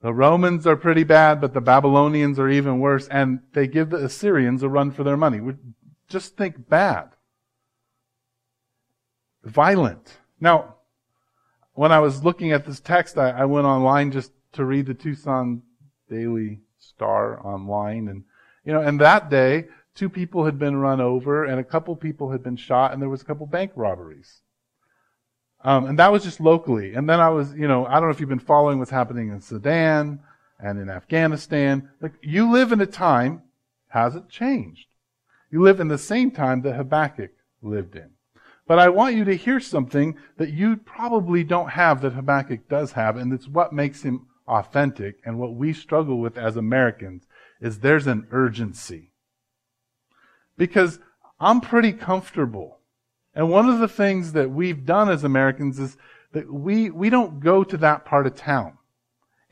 The 0.01 0.13
Romans 0.13 0.67
are 0.67 0.75
pretty 0.75 1.03
bad, 1.03 1.41
but 1.41 1.53
the 1.53 1.62
Babylonians 1.62 2.38
are 2.38 2.49
even 2.49 2.79
worse, 2.79 3.07
and 3.07 3.39
they 3.53 3.67
give 3.67 3.89
the 3.89 4.05
Assyrians 4.05 4.62
a 4.62 4.69
run 4.69 4.91
for 4.91 5.03
their 5.03 5.17
money. 5.17 5.39
Just 6.07 6.38
think 6.38 6.69
bad. 6.69 7.10
Violent. 9.43 10.19
Now, 10.39 10.75
when 11.73 11.91
I 11.91 11.99
was 11.99 12.23
looking 12.23 12.51
at 12.51 12.65
this 12.65 12.79
text, 12.79 13.17
I, 13.17 13.31
I 13.31 13.45
went 13.45 13.65
online 13.65 14.12
just 14.12 14.31
to 14.53 14.65
read 14.65 14.86
the 14.86 14.93
Tucson 14.93 15.63
Daily 16.10 16.62
Star 16.77 17.45
online, 17.45 18.07
and 18.07 18.23
you 18.63 18.73
know, 18.73 18.81
and 18.81 19.01
that 19.01 19.29
day, 19.29 19.65
two 19.95 20.10
people 20.10 20.45
had 20.45 20.60
been 20.60 20.77
run 20.77 21.01
over, 21.01 21.43
and 21.43 21.60
a 21.60 21.63
couple 21.63 21.95
people 21.95 22.31
had 22.31 22.43
been 22.43 22.55
shot, 22.55 22.93
and 22.93 23.01
there 23.01 23.10
was 23.10 23.21
a 23.21 23.25
couple 23.25 23.45
bank 23.47 23.71
robberies. 23.75 24.41
Um, 25.67 25.86
and 25.88 25.99
that 25.99 26.13
was 26.13 26.23
just 26.23 26.39
locally. 26.39 26.93
And 26.93 27.10
then 27.10 27.19
I 27.19 27.27
was, 27.27 27.53
you 27.53 27.67
know, 27.67 27.86
I 27.86 27.95
don't 27.95 28.03
know 28.03 28.10
if 28.12 28.21
you've 28.21 28.30
been 28.30 28.39
following 28.39 28.80
what's 28.80 28.89
happening 28.89 29.32
in 29.32 29.41
Sudan 29.41 30.21
and 30.62 30.80
in 30.80 30.89
Afghanistan. 30.89 31.89
Like, 31.99 32.13
you 32.21 32.49
live 32.49 32.71
in 32.71 32.80
a 32.80 32.86
time, 32.86 33.41
hasn't 33.89 34.30
changed. 34.30 34.88
You 35.51 35.62
live 35.62 35.82
in 35.82 35.89
the 35.89 35.97
same 35.97 36.32
time 36.32 36.62
that 36.62 36.75
Habakkuk 36.75 37.32
lived 37.62 37.97
in. 37.97 38.12
But 38.65 38.80
I 38.80 38.88
want 38.88 39.17
you 39.17 39.25
to 39.25 39.36
hear 39.36 39.60
something 39.60 40.15
that 40.38 40.53
you 40.53 40.77
probably 40.77 41.43
don't 41.43 41.71
have 41.71 41.99
that 41.99 42.13
Habakkuk 42.13 42.69
does 42.69 42.93
have, 42.93 43.17
and 43.17 43.34
it's 43.34 43.49
what 43.49 43.73
makes 43.73 44.03
him 44.03 44.25
authentic 44.47 45.17
and 45.25 45.38
what 45.38 45.56
we 45.56 45.73
struggle 45.73 46.21
with 46.21 46.38
as 46.38 46.56
Americans 46.56 47.27
is 47.60 47.80
there's 47.80 48.08
an 48.08 48.25
urgency. 48.32 49.12
Because 50.58 50.99
I'm 51.41 51.60
pretty 51.60 51.91
comfortable 51.91 52.77
and 53.38 53.52
one 53.52 53.69
of 53.69 53.78
the 53.78 53.88
things 53.88 54.34
that 54.34 54.50
we've 54.50 54.84
done 54.84 55.12
as 55.12 55.23
Americans 55.23 55.78
is 55.78 55.95
that 56.32 56.52
we, 56.52 56.89
we 56.89 57.12
don't 57.12 57.39
go 57.39 57.63
to 57.63 57.78
that 57.78 58.04
part 58.04 58.26
of 58.26 58.36
town. 58.36 58.80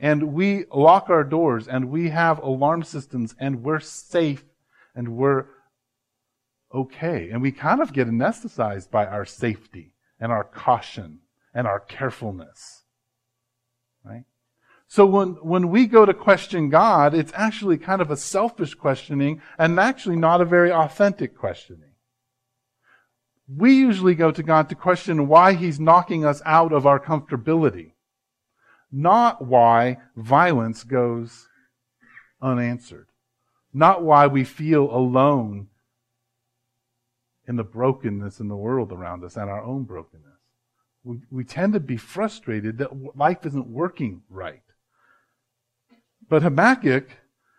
And 0.00 0.34
we 0.34 0.64
lock 0.74 1.08
our 1.08 1.22
doors 1.22 1.68
and 1.68 1.88
we 1.88 2.08
have 2.08 2.42
alarm 2.42 2.82
systems 2.82 3.36
and 3.38 3.62
we're 3.62 3.78
safe 3.78 4.44
and 4.96 5.16
we're 5.16 5.44
okay. 6.74 7.30
And 7.30 7.40
we 7.40 7.52
kind 7.52 7.80
of 7.80 7.92
get 7.92 8.08
anesthetized 8.08 8.90
by 8.90 9.06
our 9.06 9.24
safety 9.24 9.92
and 10.18 10.32
our 10.32 10.42
caution 10.42 11.20
and 11.54 11.68
our 11.68 11.78
carefulness. 11.78 12.82
Right? 14.04 14.24
So 14.88 15.06
when, 15.06 15.28
when 15.34 15.68
we 15.70 15.86
go 15.86 16.04
to 16.04 16.12
question 16.12 16.70
God, 16.70 17.14
it's 17.14 17.32
actually 17.36 17.78
kind 17.78 18.02
of 18.02 18.10
a 18.10 18.16
selfish 18.16 18.74
questioning 18.74 19.40
and 19.56 19.78
actually 19.78 20.16
not 20.16 20.40
a 20.40 20.44
very 20.44 20.72
authentic 20.72 21.38
questioning. 21.38 21.85
We 23.48 23.74
usually 23.74 24.14
go 24.14 24.30
to 24.32 24.42
God 24.42 24.68
to 24.68 24.74
question 24.74 25.28
why 25.28 25.54
He's 25.54 25.78
knocking 25.78 26.24
us 26.24 26.42
out 26.44 26.72
of 26.72 26.86
our 26.86 26.98
comfortability, 26.98 27.92
not 28.90 29.44
why 29.44 29.98
violence 30.16 30.82
goes 30.82 31.48
unanswered, 32.42 33.06
not 33.72 34.02
why 34.02 34.26
we 34.26 34.44
feel 34.44 34.84
alone 34.84 35.68
in 37.46 37.56
the 37.56 37.64
brokenness 37.64 38.40
in 38.40 38.48
the 38.48 38.56
world 38.56 38.92
around 38.92 39.22
us 39.22 39.36
and 39.36 39.48
our 39.48 39.62
own 39.62 39.84
brokenness. 39.84 40.22
We, 41.04 41.20
we 41.30 41.44
tend 41.44 41.74
to 41.74 41.80
be 41.80 41.96
frustrated 41.96 42.78
that 42.78 43.16
life 43.16 43.46
isn't 43.46 43.68
working 43.68 44.22
right. 44.28 44.62
But 46.28 46.42
Habakkuk 46.42 47.08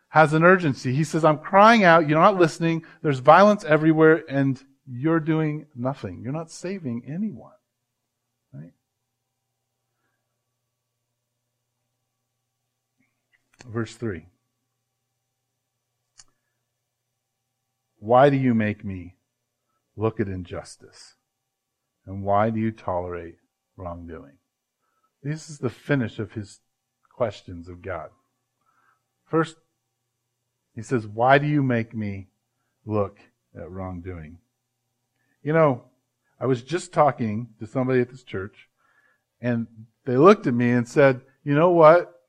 has 0.10 0.34
an 0.34 0.44
urgency. 0.44 0.94
He 0.94 1.06
says, 1.06 1.24
I'm 1.24 1.38
crying 1.38 1.86
out, 1.86 2.10
you're 2.10 2.20
not 2.20 2.38
listening, 2.38 2.84
there's 3.02 3.20
violence 3.20 3.64
everywhere, 3.64 4.24
and 4.28 4.62
you're 4.90 5.20
doing 5.20 5.68
nothing. 5.76 6.22
You're 6.24 6.34
not 6.34 6.50
saving 6.50 7.04
anyone. 7.08 7.52
Right? 8.54 8.72
Verse 13.66 13.96
3. 13.96 14.28
Why 18.00 18.30
do 18.30 18.38
you 18.38 18.54
make 18.54 18.86
me 18.86 19.16
look 19.96 20.20
at 20.20 20.28
injustice? 20.28 21.16
And 22.06 22.24
why 22.24 22.50
do 22.50 22.60
you 22.60 22.72
tolerate 22.72 23.36
wrongdoing? 23.76 24.38
This 25.22 25.50
is 25.50 25.58
the 25.58 25.70
finish 25.70 26.20
of 26.20 26.32
his 26.34 26.62
questions 27.12 27.68
of 27.68 27.82
God. 27.82 28.12
First, 29.26 29.58
he 30.74 30.82
says, 30.82 31.06
Why 31.08 31.38
do 31.38 31.48
you 31.48 31.62
make 31.62 31.94
me 31.94 32.30
look 32.86 33.18
at 33.56 33.70
wrongdoing? 33.70 34.38
You 35.48 35.54
know, 35.54 35.86
I 36.42 36.46
was 36.46 36.62
just 36.62 36.92
talking 36.92 37.48
to 37.62 37.66
somebody 37.66 38.02
at 38.02 38.10
this 38.10 38.24
church, 38.24 38.68
and 39.40 39.66
they 40.04 40.18
looked 40.18 40.46
at 40.46 40.54
me 40.54 40.72
and 40.72 40.86
said, 40.86 41.22
You 41.46 41.56
know 41.56 41.70
what? 41.70 42.20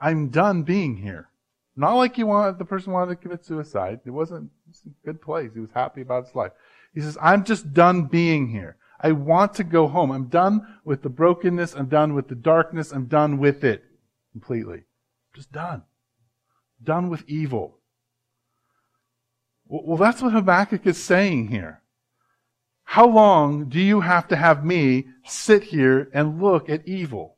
I'm 0.00 0.28
done 0.28 0.62
being 0.62 0.96
here. 0.96 1.28
Not 1.74 1.94
like 1.94 2.18
you 2.18 2.28
want 2.28 2.56
the 2.56 2.64
person 2.64 2.92
wanted 2.92 3.16
to 3.16 3.20
commit 3.20 3.44
suicide. 3.44 3.98
It 4.06 4.10
wasn't 4.10 4.52
it 4.68 4.68
was 4.68 4.82
a 4.86 5.04
good 5.04 5.20
place. 5.20 5.50
He 5.54 5.58
was 5.58 5.72
happy 5.74 6.02
about 6.02 6.26
his 6.26 6.36
life. 6.36 6.52
He 6.94 7.00
says, 7.00 7.18
I'm 7.20 7.42
just 7.42 7.74
done 7.74 8.04
being 8.04 8.48
here. 8.48 8.76
I 9.00 9.10
want 9.10 9.54
to 9.54 9.64
go 9.64 9.88
home. 9.88 10.12
I'm 10.12 10.28
done 10.28 10.64
with 10.84 11.02
the 11.02 11.08
brokenness. 11.08 11.74
I'm 11.74 11.88
done 11.88 12.14
with 12.14 12.28
the 12.28 12.36
darkness. 12.36 12.92
I'm 12.92 13.06
done 13.06 13.38
with 13.38 13.64
it 13.64 13.82
completely. 14.30 14.84
Just 15.34 15.50
done. 15.50 15.82
Done 16.80 17.08
with 17.08 17.24
evil. 17.26 17.80
Well, 19.66 19.96
that's 19.96 20.22
what 20.22 20.32
Habakkuk 20.32 20.86
is 20.86 21.02
saying 21.02 21.48
here. 21.48 21.82
How 22.92 23.06
long 23.06 23.68
do 23.68 23.78
you 23.78 24.00
have 24.00 24.28
to 24.28 24.36
have 24.36 24.64
me 24.64 25.08
sit 25.22 25.62
here 25.62 26.08
and 26.14 26.40
look 26.40 26.70
at 26.70 26.88
evil? 26.88 27.36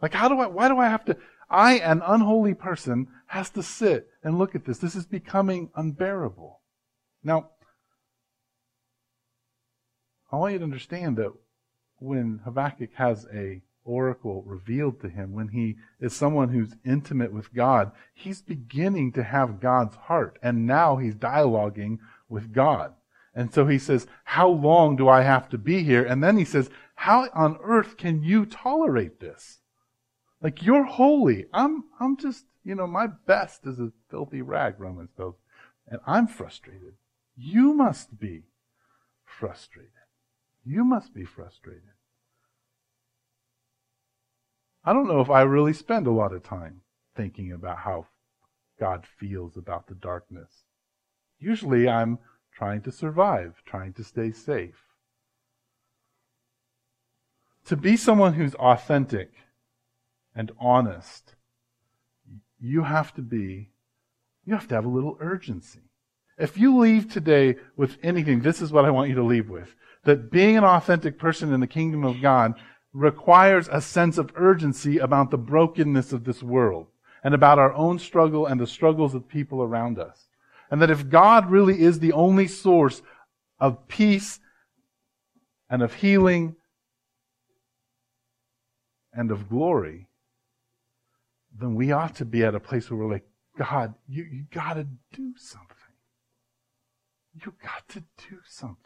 Like, 0.00 0.14
how 0.14 0.26
do 0.26 0.40
I, 0.40 0.46
why 0.46 0.68
do 0.68 0.78
I 0.78 0.88
have 0.88 1.04
to, 1.04 1.18
I, 1.50 1.80
an 1.80 2.00
unholy 2.02 2.54
person, 2.54 3.06
has 3.26 3.50
to 3.50 3.62
sit 3.62 4.08
and 4.24 4.38
look 4.38 4.54
at 4.54 4.64
this. 4.64 4.78
This 4.78 4.94
is 4.94 5.04
becoming 5.04 5.70
unbearable. 5.76 6.62
Now, 7.22 7.50
I 10.32 10.36
want 10.36 10.54
you 10.54 10.58
to 10.60 10.64
understand 10.64 11.18
that 11.18 11.34
when 11.98 12.40
Habakkuk 12.44 12.94
has 12.94 13.26
a 13.34 13.60
oracle 13.84 14.42
revealed 14.46 15.02
to 15.02 15.10
him, 15.10 15.34
when 15.34 15.48
he 15.48 15.76
is 16.00 16.16
someone 16.16 16.48
who's 16.48 16.74
intimate 16.86 17.34
with 17.34 17.52
God, 17.52 17.92
he's 18.14 18.40
beginning 18.40 19.12
to 19.12 19.24
have 19.24 19.60
God's 19.60 19.96
heart. 19.96 20.38
And 20.42 20.66
now 20.66 20.96
he's 20.96 21.14
dialoguing 21.14 21.98
with 22.30 22.54
God. 22.54 22.94
And 23.34 23.52
so 23.52 23.66
he 23.66 23.78
says, 23.78 24.06
How 24.24 24.48
long 24.48 24.96
do 24.96 25.08
I 25.08 25.22
have 25.22 25.48
to 25.50 25.58
be 25.58 25.82
here? 25.82 26.04
And 26.04 26.22
then 26.22 26.36
he 26.36 26.44
says, 26.44 26.70
How 26.96 27.28
on 27.34 27.58
earth 27.62 27.96
can 27.96 28.22
you 28.22 28.46
tolerate 28.46 29.20
this? 29.20 29.60
Like, 30.42 30.62
you're 30.62 30.84
holy. 30.84 31.46
I'm, 31.52 31.84
I'm 32.00 32.16
just, 32.16 32.46
you 32.64 32.74
know, 32.74 32.86
my 32.86 33.06
best 33.06 33.66
is 33.66 33.78
a 33.78 33.92
filthy 34.10 34.42
rag, 34.42 34.80
Romans 34.80 35.10
tells. 35.16 35.36
And 35.86 36.00
I'm 36.06 36.26
frustrated. 36.26 36.94
You 37.36 37.72
must 37.74 38.18
be 38.18 38.44
frustrated. 39.24 39.90
You 40.64 40.84
must 40.84 41.14
be 41.14 41.24
frustrated. 41.24 41.82
I 44.84 44.92
don't 44.92 45.08
know 45.08 45.20
if 45.20 45.30
I 45.30 45.42
really 45.42 45.72
spend 45.72 46.06
a 46.06 46.12
lot 46.12 46.32
of 46.32 46.42
time 46.42 46.80
thinking 47.16 47.52
about 47.52 47.78
how 47.78 48.06
God 48.78 49.06
feels 49.18 49.56
about 49.56 49.86
the 49.86 49.94
darkness. 49.94 50.64
Usually 51.38 51.88
I'm 51.88 52.18
trying 52.60 52.82
to 52.82 52.92
survive, 52.92 53.54
trying 53.64 53.90
to 53.90 54.04
stay 54.04 54.30
safe. 54.30 54.84
To 57.64 57.74
be 57.74 57.96
someone 57.96 58.34
who's 58.34 58.54
authentic 58.56 59.30
and 60.34 60.52
honest, 60.60 61.36
you 62.60 62.82
have 62.82 63.14
to 63.14 63.22
be, 63.22 63.70
you 64.44 64.52
have 64.52 64.68
to 64.68 64.74
have 64.74 64.84
a 64.84 64.90
little 64.90 65.16
urgency. 65.20 65.80
If 66.36 66.58
you 66.58 66.76
leave 66.76 67.10
today 67.10 67.56
with 67.78 67.96
anything, 68.02 68.42
this 68.42 68.60
is 68.60 68.70
what 68.70 68.84
I 68.84 68.90
want 68.90 69.08
you 69.08 69.14
to 69.14 69.22
leave 69.22 69.48
with. 69.48 69.74
That 70.04 70.30
being 70.30 70.58
an 70.58 70.64
authentic 70.64 71.18
person 71.18 71.54
in 71.54 71.60
the 71.60 71.66
kingdom 71.66 72.04
of 72.04 72.20
God 72.20 72.52
requires 72.92 73.68
a 73.72 73.80
sense 73.80 74.18
of 74.18 74.32
urgency 74.36 74.98
about 74.98 75.30
the 75.30 75.38
brokenness 75.38 76.12
of 76.12 76.24
this 76.24 76.42
world 76.42 76.88
and 77.24 77.32
about 77.32 77.58
our 77.58 77.72
own 77.72 77.98
struggle 77.98 78.44
and 78.44 78.60
the 78.60 78.66
struggles 78.66 79.14
of 79.14 79.26
people 79.26 79.62
around 79.62 79.98
us. 79.98 80.26
And 80.70 80.80
that 80.80 80.90
if 80.90 81.08
God 81.08 81.50
really 81.50 81.80
is 81.80 81.98
the 81.98 82.12
only 82.12 82.46
source 82.46 83.02
of 83.58 83.88
peace 83.88 84.38
and 85.68 85.82
of 85.82 85.94
healing 85.94 86.56
and 89.12 89.30
of 89.30 89.48
glory, 89.48 90.08
then 91.58 91.74
we 91.74 91.92
ought 91.92 92.14
to 92.16 92.24
be 92.24 92.44
at 92.44 92.54
a 92.54 92.60
place 92.60 92.90
where 92.90 92.98
we're 92.98 93.12
like, 93.12 93.26
God, 93.58 93.94
you, 94.08 94.24
you 94.24 94.44
gotta 94.50 94.86
do 95.12 95.34
something. 95.36 95.76
You 97.34 97.54
got 97.62 97.88
to 97.88 98.00
do 98.00 98.38
something. 98.44 98.76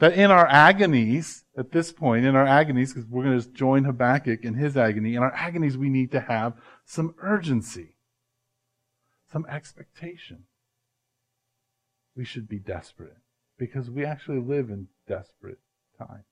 That 0.00 0.14
in 0.14 0.30
our 0.30 0.46
agonies, 0.46 1.44
at 1.56 1.70
this 1.70 1.92
point, 1.92 2.24
in 2.24 2.34
our 2.34 2.46
agonies, 2.46 2.92
because 2.92 3.08
we're 3.08 3.24
going 3.24 3.40
to 3.40 3.48
join 3.50 3.84
Habakkuk 3.84 4.44
in 4.44 4.54
his 4.54 4.76
agony, 4.76 5.14
in 5.14 5.22
our 5.22 5.32
agonies 5.32 5.78
we 5.78 5.88
need 5.88 6.10
to 6.12 6.20
have 6.20 6.54
some 6.84 7.14
urgency 7.20 7.93
some 9.34 9.46
expectation. 9.46 10.44
We 12.14 12.24
should 12.24 12.48
be 12.48 12.60
desperate 12.60 13.16
because 13.58 13.90
we 13.90 14.04
actually 14.04 14.38
live 14.38 14.70
in 14.70 14.86
desperate 15.08 15.58
times. 15.98 16.22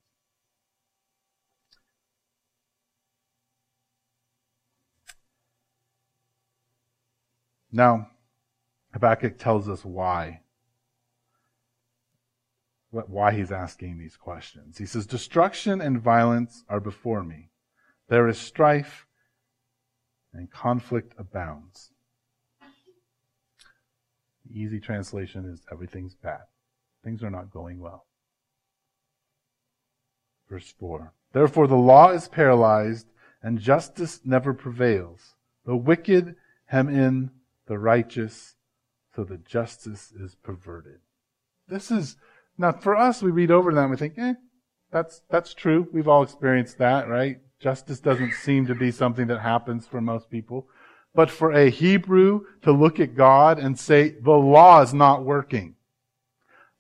Now, 7.72 8.06
Habakkuk 8.92 9.36
tells 9.36 9.68
us 9.68 9.84
why. 9.84 10.42
Why 12.90 13.32
he's 13.32 13.50
asking 13.50 13.98
these 13.98 14.16
questions. 14.16 14.78
He 14.78 14.86
says, 14.86 15.06
Destruction 15.06 15.80
and 15.80 16.00
violence 16.00 16.62
are 16.68 16.78
before 16.78 17.24
me. 17.24 17.50
There 18.08 18.28
is 18.28 18.38
strife 18.38 19.06
and 20.32 20.52
conflict 20.52 21.14
abounds. 21.18 21.91
Easy 24.54 24.80
translation 24.80 25.44
is 25.46 25.62
everything's 25.70 26.14
bad. 26.14 26.42
Things 27.04 27.22
are 27.22 27.30
not 27.30 27.50
going 27.50 27.80
well. 27.80 28.06
Verse 30.48 30.72
4. 30.78 31.12
Therefore 31.32 31.66
the 31.66 31.76
law 31.76 32.10
is 32.10 32.28
paralyzed 32.28 33.06
and 33.42 33.58
justice 33.58 34.20
never 34.24 34.54
prevails. 34.54 35.34
The 35.64 35.76
wicked 35.76 36.36
hem 36.66 36.88
in 36.88 37.30
the 37.66 37.78
righteous 37.78 38.56
so 39.14 39.24
that 39.24 39.46
justice 39.46 40.12
is 40.12 40.34
perverted. 40.34 41.00
This 41.68 41.90
is, 41.90 42.16
now 42.58 42.72
for 42.72 42.96
us, 42.96 43.22
we 43.22 43.30
read 43.30 43.50
over 43.50 43.72
that 43.72 43.82
and 43.82 43.90
we 43.90 43.96
think, 43.96 44.14
eh, 44.18 44.34
that's, 44.90 45.22
that's 45.30 45.54
true. 45.54 45.88
We've 45.92 46.08
all 46.08 46.22
experienced 46.22 46.78
that, 46.78 47.08
right? 47.08 47.38
Justice 47.60 48.00
doesn't 48.00 48.32
seem 48.32 48.66
to 48.66 48.74
be 48.74 48.90
something 48.90 49.26
that 49.28 49.40
happens 49.40 49.86
for 49.86 50.00
most 50.00 50.30
people. 50.30 50.68
But 51.14 51.30
for 51.30 51.52
a 51.52 51.68
Hebrew 51.70 52.46
to 52.62 52.72
look 52.72 52.98
at 52.98 53.14
God 53.14 53.58
and 53.58 53.78
say, 53.78 54.10
the 54.10 54.30
law 54.30 54.80
is 54.82 54.94
not 54.94 55.24
working. 55.24 55.74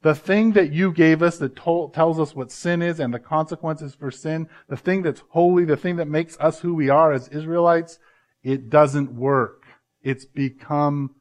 The 0.02 0.14
thing 0.14 0.52
that 0.52 0.72
you 0.72 0.92
gave 0.92 1.22
us 1.22 1.38
that 1.38 1.54
told, 1.54 1.94
tells 1.94 2.18
us 2.18 2.34
what 2.34 2.50
sin 2.50 2.82
is 2.82 2.98
and 2.98 3.14
the 3.14 3.20
consequences 3.20 3.94
for 3.94 4.10
sin, 4.10 4.48
the 4.68 4.76
thing 4.76 5.02
that's 5.02 5.22
holy, 5.28 5.64
the 5.64 5.76
thing 5.76 5.96
that 5.96 6.08
makes 6.08 6.36
us 6.40 6.60
who 6.60 6.74
we 6.74 6.88
are 6.88 7.12
as 7.12 7.28
Israelites, 7.28 7.98
it 8.42 8.68
doesn't 8.68 9.12
work. 9.12 9.62
It's 10.02 10.24
become 10.24 11.14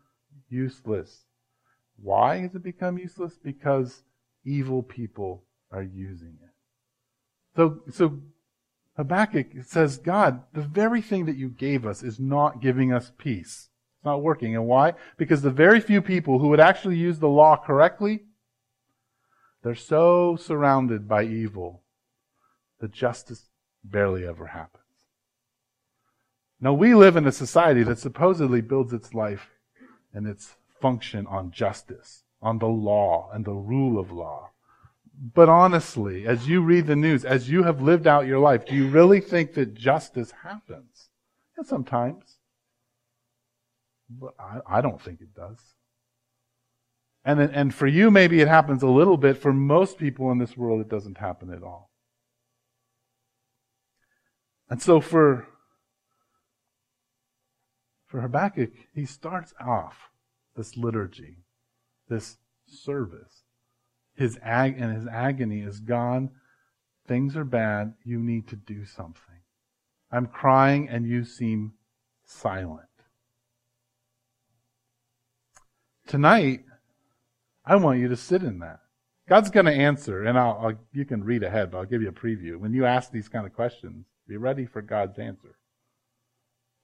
useless. 0.50 1.26
Why 2.02 2.38
has 2.38 2.56
it 2.56 2.64
become 2.64 2.98
useless? 2.98 3.38
Because 3.44 4.02
evil 4.44 4.82
people 4.82 5.44
are 5.72 5.84
using 5.84 6.38
it. 6.42 6.50
So, 7.56 7.82
so 7.92 8.20
Habakkuk 8.98 9.48
says, 9.64 9.98
God, 9.98 10.44
the 10.54 10.62
very 10.62 11.02
thing 11.02 11.26
that 11.26 11.38
you 11.38 11.50
gave 11.50 11.86
us 11.86 12.04
is 12.04 12.20
not 12.20 12.62
giving 12.62 12.92
us 12.92 13.12
peace. 13.18 13.70
It's 13.96 14.06
not 14.06 14.22
working. 14.22 14.56
And 14.56 14.68
why? 14.68 14.94
Because 15.18 15.42
the 15.42 15.50
very 15.50 15.80
few 15.80 16.02
people 16.02 16.40
who 16.40 16.50
would 16.50 16.60
actually 16.60 16.98
use 16.98 17.20
the 17.20 17.30
law 17.30 17.56
correctly, 17.56 18.26
they're 19.64 19.76
so 19.76 20.36
surrounded 20.36 21.08
by 21.08 21.24
evil 21.24 21.84
that 22.80 22.92
justice 22.92 23.50
barely 23.84 24.26
ever 24.26 24.48
happens. 24.48 24.82
Now, 26.60 26.74
we 26.74 26.94
live 26.94 27.16
in 27.16 27.26
a 27.26 27.32
society 27.32 27.84
that 27.84 27.98
supposedly 27.98 28.62
builds 28.62 28.94
its 28.94 29.14
life 29.14 29.50
and 30.14 30.28
its 30.28 30.56
function 30.80 31.26
on 31.26 31.52
justice, 31.52 32.24
on 32.42 32.60
the 32.60 32.68
law 32.68 33.30
and 33.34 33.46
the 33.46 33.54
rule 33.54 34.00
of 34.00 34.12
law. 34.12 34.51
But 35.14 35.50
honestly, 35.50 36.26
as 36.26 36.48
you 36.48 36.62
read 36.62 36.88
the 36.88 36.96
news, 36.96 37.26
as 37.26 37.50
you 37.50 37.64
have 37.64 37.82
lived 37.82 38.08
out 38.08 38.28
your 38.28 38.40
life, 38.40 38.66
do 38.66 38.76
you 38.76 38.88
really 38.88 39.20
think 39.20 39.54
that 39.54 39.74
justice 39.74 40.32
happens? 40.44 41.10
And 41.58 41.66
sometimes. 41.66 42.38
But 44.10 44.34
I, 44.40 44.78
I 44.78 44.82
don't 44.82 45.02
think 45.02 45.22
it 45.22 45.36
does. 45.36 45.60
And, 47.24 47.40
and 47.40 47.74
for 47.74 47.86
you, 47.86 48.10
maybe 48.10 48.42
it 48.42 48.48
happens 48.48 48.82
a 48.82 48.88
little 48.88 49.18
bit. 49.18 49.38
For 49.38 49.54
most 49.54 49.98
people 49.98 50.32
in 50.32 50.40
this 50.40 50.58
world, 50.58 50.82
it 50.82 50.90
doesn't 50.90 51.18
happen 51.18 51.54
at 51.54 51.62
all. 51.62 51.92
And 54.70 54.82
so 54.82 55.02
for, 55.02 55.48
for 58.08 58.22
Habakkuk, 58.22 58.72
he 58.94 59.06
starts 59.06 59.54
off 59.60 60.10
this 60.56 60.78
liturgy, 60.78 61.44
this 62.08 62.38
service 62.66 63.41
his 64.16 64.38
ag- 64.44 64.80
and 64.80 64.96
his 64.96 65.08
agony 65.08 65.62
is 65.62 65.80
gone. 65.80 66.30
Things 67.08 67.36
are 67.36 67.46
bad. 67.46 67.94
You 68.04 68.20
need 68.20 68.48
to 68.50 68.56
do 68.56 68.86
something. 68.86 69.24
I'm 70.12 70.28
crying 70.28 70.90
and 70.90 71.06
you 71.06 71.24
seem 71.24 71.74
silent. 72.26 72.88
Tonight, 76.08 76.66
I 77.66 77.76
want 77.78 78.00
you 78.00 78.10
to 78.10 78.18
sit 78.18 78.44
in 78.44 78.60
that. 78.60 78.80
God's 79.30 79.50
going 79.50 79.68
to 79.68 79.72
answer, 79.72 80.26
and 80.26 80.38
I'll, 80.38 80.60
I'll, 80.62 80.74
you 80.92 81.06
can 81.06 81.24
read 81.24 81.44
ahead, 81.44 81.72
but 81.72 81.78
I'll 81.78 81.86
give 81.86 82.02
you 82.02 82.10
a 82.10 82.12
preview. 82.12 82.58
When 82.58 82.74
you 82.74 82.86
ask 82.86 83.12
these 83.12 83.30
kind 83.30 83.46
of 83.46 83.54
questions, 83.54 84.06
be 84.28 84.36
ready 84.36 84.66
for 84.66 84.82
God's 84.82 85.18
answer. 85.20 85.56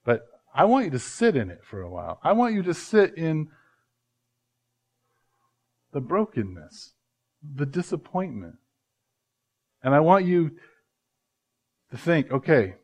But 0.06 0.28
I 0.54 0.64
want 0.66 0.86
you 0.86 0.92
to 0.92 1.00
sit 1.00 1.36
in 1.36 1.50
it 1.50 1.62
for 1.64 1.82
a 1.82 1.90
while. 1.90 2.20
I 2.24 2.32
want 2.32 2.54
you 2.54 2.64
to 2.64 2.74
sit 2.74 3.16
in 3.16 3.50
the 5.92 6.00
brokenness 6.00 6.94
the 7.56 7.66
disappointment. 7.66 8.56
And 9.84 9.94
I 9.94 10.00
want 10.00 10.26
you 10.26 10.52
to 11.92 11.98
think, 11.98 12.32
okay, 12.32 12.76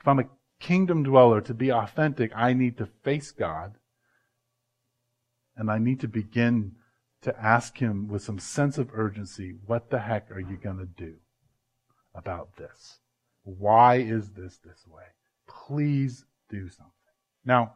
if 0.00 0.08
I'm 0.08 0.20
a 0.20 0.28
kingdom 0.60 1.02
dweller, 1.02 1.40
to 1.42 1.54
be 1.54 1.70
authentic, 1.70 2.32
I 2.34 2.52
need 2.52 2.78
to 2.78 2.86
face 3.04 3.30
God. 3.30 3.74
And 5.56 5.70
I 5.70 5.78
need 5.78 6.00
to 6.00 6.08
begin 6.08 6.76
to 7.22 7.36
ask 7.38 7.78
Him 7.78 8.08
with 8.08 8.22
some 8.22 8.38
sense 8.38 8.78
of 8.78 8.90
urgency, 8.92 9.56
what 9.66 9.90
the 9.90 9.98
heck 9.98 10.30
are 10.30 10.40
you 10.40 10.56
going 10.56 10.78
to 10.78 10.86
do 10.86 11.16
about 12.14 12.56
this? 12.56 13.00
Why 13.42 13.96
is 13.96 14.30
this 14.30 14.58
this 14.58 14.86
way? 14.86 15.04
Please 15.48 16.24
do 16.48 16.68
something. 16.68 16.92
Now, 17.44 17.74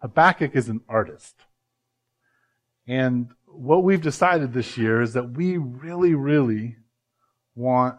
Habakkuk 0.00 0.56
is 0.56 0.68
an 0.68 0.80
artist. 0.88 1.36
And 2.86 3.28
what 3.46 3.84
we've 3.84 4.00
decided 4.00 4.52
this 4.52 4.76
year 4.76 5.02
is 5.02 5.12
that 5.12 5.30
we 5.32 5.56
really, 5.56 6.14
really 6.14 6.76
want 7.54 7.96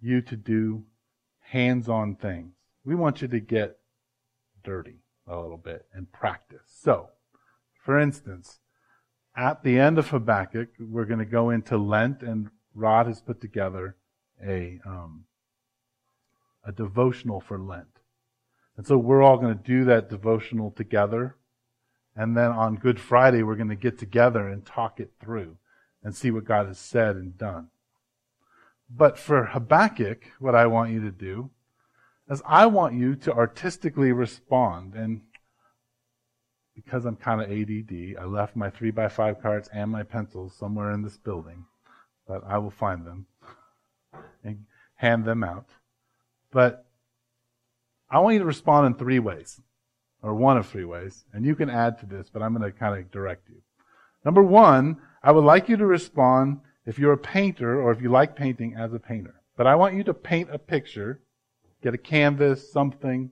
you 0.00 0.20
to 0.22 0.36
do 0.36 0.84
hands 1.40 1.88
on 1.88 2.14
things. 2.14 2.52
We 2.84 2.94
want 2.94 3.22
you 3.22 3.28
to 3.28 3.40
get 3.40 3.78
dirty 4.62 5.00
a 5.26 5.36
little 5.38 5.56
bit 5.56 5.86
and 5.92 6.10
practice. 6.12 6.62
So, 6.66 7.10
for 7.84 7.98
instance, 7.98 8.60
at 9.36 9.62
the 9.62 9.78
end 9.78 9.98
of 9.98 10.08
Habakkuk, 10.08 10.68
we're 10.78 11.04
going 11.04 11.20
to 11.20 11.24
go 11.24 11.50
into 11.50 11.78
Lent, 11.78 12.22
and 12.22 12.50
Rod 12.74 13.06
has 13.06 13.20
put 13.20 13.40
together 13.40 13.96
a 14.44 14.80
um, 14.84 15.24
a 16.64 16.72
devotional 16.72 17.40
for 17.40 17.58
Lent, 17.58 18.00
and 18.76 18.86
so 18.86 18.98
we're 18.98 19.22
all 19.22 19.38
going 19.38 19.56
to 19.56 19.64
do 19.64 19.84
that 19.84 20.10
devotional 20.10 20.70
together, 20.70 21.36
and 22.18 22.36
then 22.36 22.50
on 22.50 22.74
Good 22.74 22.98
Friday 22.98 23.44
we're 23.44 23.54
going 23.54 23.68
to 23.68 23.76
get 23.76 23.96
together 23.96 24.48
and 24.48 24.66
talk 24.66 24.98
it 24.98 25.12
through 25.20 25.56
and 26.02 26.14
see 26.14 26.32
what 26.32 26.44
God 26.44 26.66
has 26.66 26.78
said 26.78 27.14
and 27.14 27.38
done. 27.38 27.68
But 28.90 29.18
for 29.18 29.44
Habakkuk, 29.44 30.32
what 30.40 30.54
I 30.54 30.66
want 30.66 30.92
you 30.92 31.00
to 31.02 31.12
do 31.12 31.50
is 32.28 32.42
I 32.44 32.66
want 32.66 32.94
you 32.94 33.14
to 33.14 33.32
artistically 33.32 34.10
respond 34.10 34.94
and 34.94 35.22
because 36.74 37.04
I'm 37.04 37.16
kind 37.16 37.40
of 37.40 37.50
ADD, 37.50 38.16
I 38.20 38.24
left 38.24 38.56
my 38.56 38.70
3 38.70 38.90
by 38.90 39.08
5 39.08 39.40
cards 39.40 39.68
and 39.72 39.90
my 39.90 40.02
pencils 40.02 40.54
somewhere 40.54 40.92
in 40.92 41.02
this 41.02 41.16
building, 41.16 41.66
but 42.26 42.42
I 42.46 42.58
will 42.58 42.70
find 42.70 43.04
them 43.04 43.26
and 44.44 44.64
hand 44.94 45.24
them 45.24 45.44
out. 45.44 45.66
But 46.50 46.84
I 48.10 48.18
want 48.20 48.34
you 48.34 48.40
to 48.40 48.44
respond 48.44 48.86
in 48.86 48.94
three 48.94 49.18
ways, 49.18 49.60
or 50.22 50.34
one 50.34 50.56
of 50.56 50.66
three 50.66 50.84
ways, 50.84 51.24
and 51.32 51.44
you 51.44 51.54
can 51.54 51.70
add 51.70 51.98
to 52.00 52.06
this, 52.06 52.28
but 52.32 52.42
I'm 52.42 52.54
going 52.54 52.70
to 52.70 52.76
kind 52.76 52.98
of 52.98 53.10
direct 53.10 53.48
you. 53.48 53.62
Number 54.24 54.42
one, 54.42 54.96
I 55.22 55.32
would 55.32 55.44
like 55.44 55.68
you 55.68 55.76
to 55.76 55.86
respond 55.86 56.60
if 56.86 56.98
you're 56.98 57.12
a 57.12 57.18
painter 57.18 57.80
or 57.80 57.92
if 57.92 58.02
you 58.02 58.10
like 58.10 58.34
painting 58.34 58.74
as 58.74 58.92
a 58.92 58.98
painter. 58.98 59.34
But 59.56 59.66
I 59.66 59.74
want 59.74 59.94
you 59.94 60.04
to 60.04 60.14
paint 60.14 60.48
a 60.52 60.58
picture, 60.58 61.20
get 61.82 61.94
a 61.94 61.98
canvas, 61.98 62.72
something. 62.72 63.30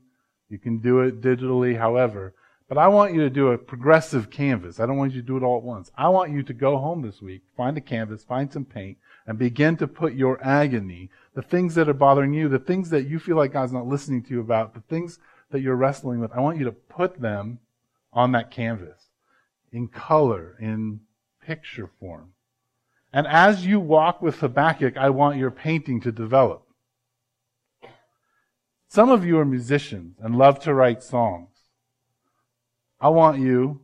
You 0.48 0.58
can 0.58 0.78
do 0.78 1.00
it 1.00 1.20
digitally, 1.20 1.78
however. 1.78 2.34
But 2.68 2.78
I 2.78 2.88
want 2.88 3.14
you 3.14 3.20
to 3.20 3.30
do 3.30 3.48
a 3.48 3.58
progressive 3.58 4.28
canvas. 4.28 4.80
I 4.80 4.86
don't 4.86 4.96
want 4.96 5.12
you 5.12 5.20
to 5.20 5.26
do 5.26 5.36
it 5.36 5.44
all 5.44 5.58
at 5.58 5.62
once. 5.62 5.90
I 5.96 6.08
want 6.08 6.32
you 6.32 6.42
to 6.42 6.52
go 6.52 6.78
home 6.78 7.02
this 7.02 7.22
week, 7.22 7.42
find 7.56 7.76
a 7.76 7.80
canvas, 7.80 8.24
find 8.24 8.52
some 8.52 8.64
paint, 8.64 8.98
and 9.26 9.38
begin 9.38 9.76
to 9.76 9.86
put 9.86 10.14
your 10.14 10.42
agony, 10.44 11.10
the 11.34 11.42
things 11.42 11.76
that 11.76 11.88
are 11.88 11.94
bothering 11.94 12.32
you, 12.32 12.48
the 12.48 12.58
things 12.58 12.90
that 12.90 13.06
you 13.06 13.18
feel 13.20 13.36
like 13.36 13.52
God's 13.52 13.72
not 13.72 13.86
listening 13.86 14.22
to 14.24 14.30
you 14.30 14.40
about, 14.40 14.74
the 14.74 14.80
things 14.80 15.18
that 15.56 15.62
you're 15.62 15.74
wrestling 15.74 16.20
with, 16.20 16.32
I 16.32 16.40
want 16.40 16.58
you 16.58 16.66
to 16.66 16.72
put 16.72 17.18
them 17.18 17.60
on 18.12 18.32
that 18.32 18.50
canvas 18.50 19.08
in 19.72 19.88
color, 19.88 20.54
in 20.60 21.00
picture 21.42 21.88
form. 21.98 22.32
And 23.10 23.26
as 23.26 23.64
you 23.64 23.80
walk 23.80 24.20
with 24.20 24.40
Habakkuk, 24.40 24.98
I 24.98 25.08
want 25.08 25.38
your 25.38 25.50
painting 25.50 26.02
to 26.02 26.12
develop. 26.12 26.66
Some 28.88 29.08
of 29.08 29.24
you 29.24 29.38
are 29.38 29.46
musicians 29.46 30.18
and 30.20 30.36
love 30.36 30.60
to 30.60 30.74
write 30.74 31.02
songs. 31.02 31.48
I 33.00 33.08
want 33.08 33.38
you 33.38 33.80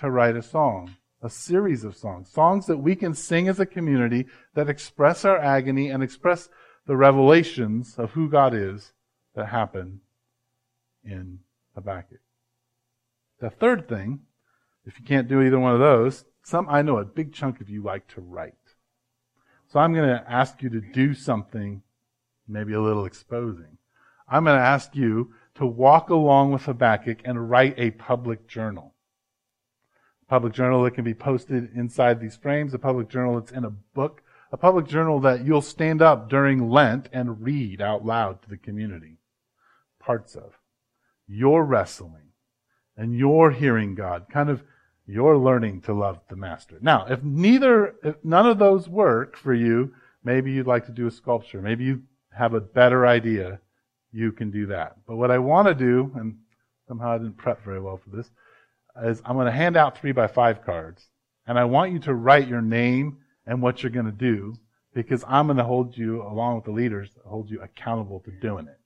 to 0.00 0.10
write 0.10 0.34
a 0.34 0.42
song, 0.42 0.96
a 1.22 1.30
series 1.30 1.84
of 1.84 1.96
songs, 1.96 2.32
songs 2.32 2.66
that 2.66 2.78
we 2.78 2.96
can 2.96 3.14
sing 3.14 3.46
as 3.46 3.60
a 3.60 3.66
community 3.66 4.26
that 4.54 4.68
express 4.68 5.24
our 5.24 5.38
agony 5.38 5.88
and 5.88 6.02
express 6.02 6.48
the 6.88 6.96
revelations 6.96 7.94
of 7.96 8.10
who 8.10 8.28
God 8.28 8.54
is 8.54 8.92
that 9.36 9.46
happen 9.46 10.00
in 11.04 11.40
Habakkuk. 11.74 12.20
The 13.40 13.50
third 13.50 13.88
thing, 13.88 14.20
if 14.84 14.98
you 14.98 15.04
can't 15.04 15.28
do 15.28 15.42
either 15.42 15.58
one 15.58 15.74
of 15.74 15.80
those, 15.80 16.24
some 16.42 16.68
I 16.68 16.82
know 16.82 16.98
a 16.98 17.04
big 17.04 17.32
chunk 17.32 17.60
of 17.60 17.68
you 17.68 17.82
like 17.82 18.06
to 18.08 18.20
write. 18.20 18.54
So 19.68 19.80
I'm 19.80 19.94
going 19.94 20.08
to 20.08 20.30
ask 20.30 20.62
you 20.62 20.68
to 20.70 20.80
do 20.80 21.14
something 21.14 21.82
maybe 22.46 22.72
a 22.74 22.80
little 22.80 23.04
exposing. 23.04 23.78
I'm 24.28 24.44
going 24.44 24.58
to 24.58 24.64
ask 24.64 24.94
you 24.94 25.32
to 25.54 25.66
walk 25.66 26.10
along 26.10 26.52
with 26.52 26.62
Habakkuk 26.62 27.18
and 27.24 27.50
write 27.50 27.74
a 27.78 27.92
public 27.92 28.46
journal. 28.46 28.94
A 30.22 30.30
public 30.30 30.52
journal 30.52 30.82
that 30.84 30.92
can 30.92 31.04
be 31.04 31.14
posted 31.14 31.70
inside 31.74 32.20
these 32.20 32.36
frames, 32.36 32.74
a 32.74 32.78
public 32.78 33.08
journal 33.08 33.38
that's 33.38 33.52
in 33.52 33.64
a 33.64 33.70
book, 33.70 34.22
a 34.50 34.56
public 34.56 34.86
journal 34.86 35.20
that 35.20 35.44
you'll 35.44 35.62
stand 35.62 36.02
up 36.02 36.28
during 36.28 36.70
Lent 36.70 37.08
and 37.12 37.42
read 37.42 37.80
out 37.80 38.04
loud 38.04 38.42
to 38.42 38.50
the 38.50 38.56
community. 38.56 39.16
Parts 39.98 40.34
of. 40.34 40.58
You're 41.26 41.64
wrestling 41.64 42.32
and 42.96 43.16
you're 43.16 43.50
hearing 43.50 43.94
God. 43.94 44.26
Kind 44.30 44.50
of 44.50 44.62
you're 45.06 45.36
learning 45.36 45.82
to 45.82 45.92
love 45.92 46.20
the 46.28 46.36
master. 46.36 46.78
Now, 46.80 47.06
if 47.06 47.22
neither, 47.22 47.96
if 48.02 48.16
none 48.24 48.46
of 48.46 48.58
those 48.58 48.88
work 48.88 49.36
for 49.36 49.52
you, 49.52 49.94
maybe 50.22 50.52
you'd 50.52 50.66
like 50.66 50.86
to 50.86 50.92
do 50.92 51.06
a 51.06 51.10
sculpture. 51.10 51.60
Maybe 51.60 51.84
you 51.84 52.02
have 52.36 52.54
a 52.54 52.60
better 52.60 53.06
idea 53.06 53.60
you 54.12 54.32
can 54.32 54.50
do 54.50 54.66
that. 54.66 54.96
But 55.06 55.16
what 55.16 55.30
I 55.30 55.38
want 55.38 55.68
to 55.68 55.74
do, 55.74 56.12
and 56.16 56.38
somehow 56.86 57.12
I 57.12 57.18
didn't 57.18 57.38
prep 57.38 57.64
very 57.64 57.80
well 57.80 57.96
for 57.96 58.14
this, 58.14 58.30
is 59.04 59.22
I'm 59.24 59.36
going 59.36 59.46
to 59.46 59.52
hand 59.52 59.76
out 59.76 59.98
three 59.98 60.12
by 60.12 60.26
five 60.26 60.64
cards. 60.64 61.08
And 61.46 61.58
I 61.58 61.64
want 61.64 61.92
you 61.92 61.98
to 62.00 62.14
write 62.14 62.46
your 62.46 62.62
name 62.62 63.18
and 63.46 63.60
what 63.60 63.82
you're 63.82 63.90
going 63.90 64.06
to 64.06 64.12
do 64.12 64.54
because 64.94 65.24
I'm 65.26 65.46
going 65.46 65.56
to 65.56 65.64
hold 65.64 65.96
you, 65.96 66.22
along 66.22 66.56
with 66.56 66.64
the 66.64 66.70
leaders, 66.70 67.10
hold 67.24 67.50
you 67.50 67.60
accountable 67.62 68.20
to 68.20 68.30
doing 68.30 68.68
it. 68.68 68.78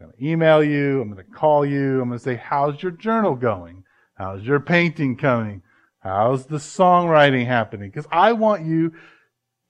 I'm 0.00 0.06
going 0.06 0.18
to 0.18 0.26
email 0.26 0.64
you. 0.64 1.00
I'm 1.00 1.10
going 1.12 1.24
to 1.24 1.30
call 1.30 1.66
you. 1.66 2.00
I'm 2.00 2.08
going 2.08 2.18
to 2.18 2.24
say, 2.24 2.36
how's 2.36 2.82
your 2.82 2.92
journal 2.92 3.34
going? 3.34 3.84
How's 4.14 4.42
your 4.42 4.60
painting 4.60 5.16
coming? 5.16 5.62
How's 6.00 6.46
the 6.46 6.56
songwriting 6.56 7.46
happening? 7.46 7.90
Because 7.90 8.06
I 8.10 8.32
want 8.32 8.64
you 8.64 8.94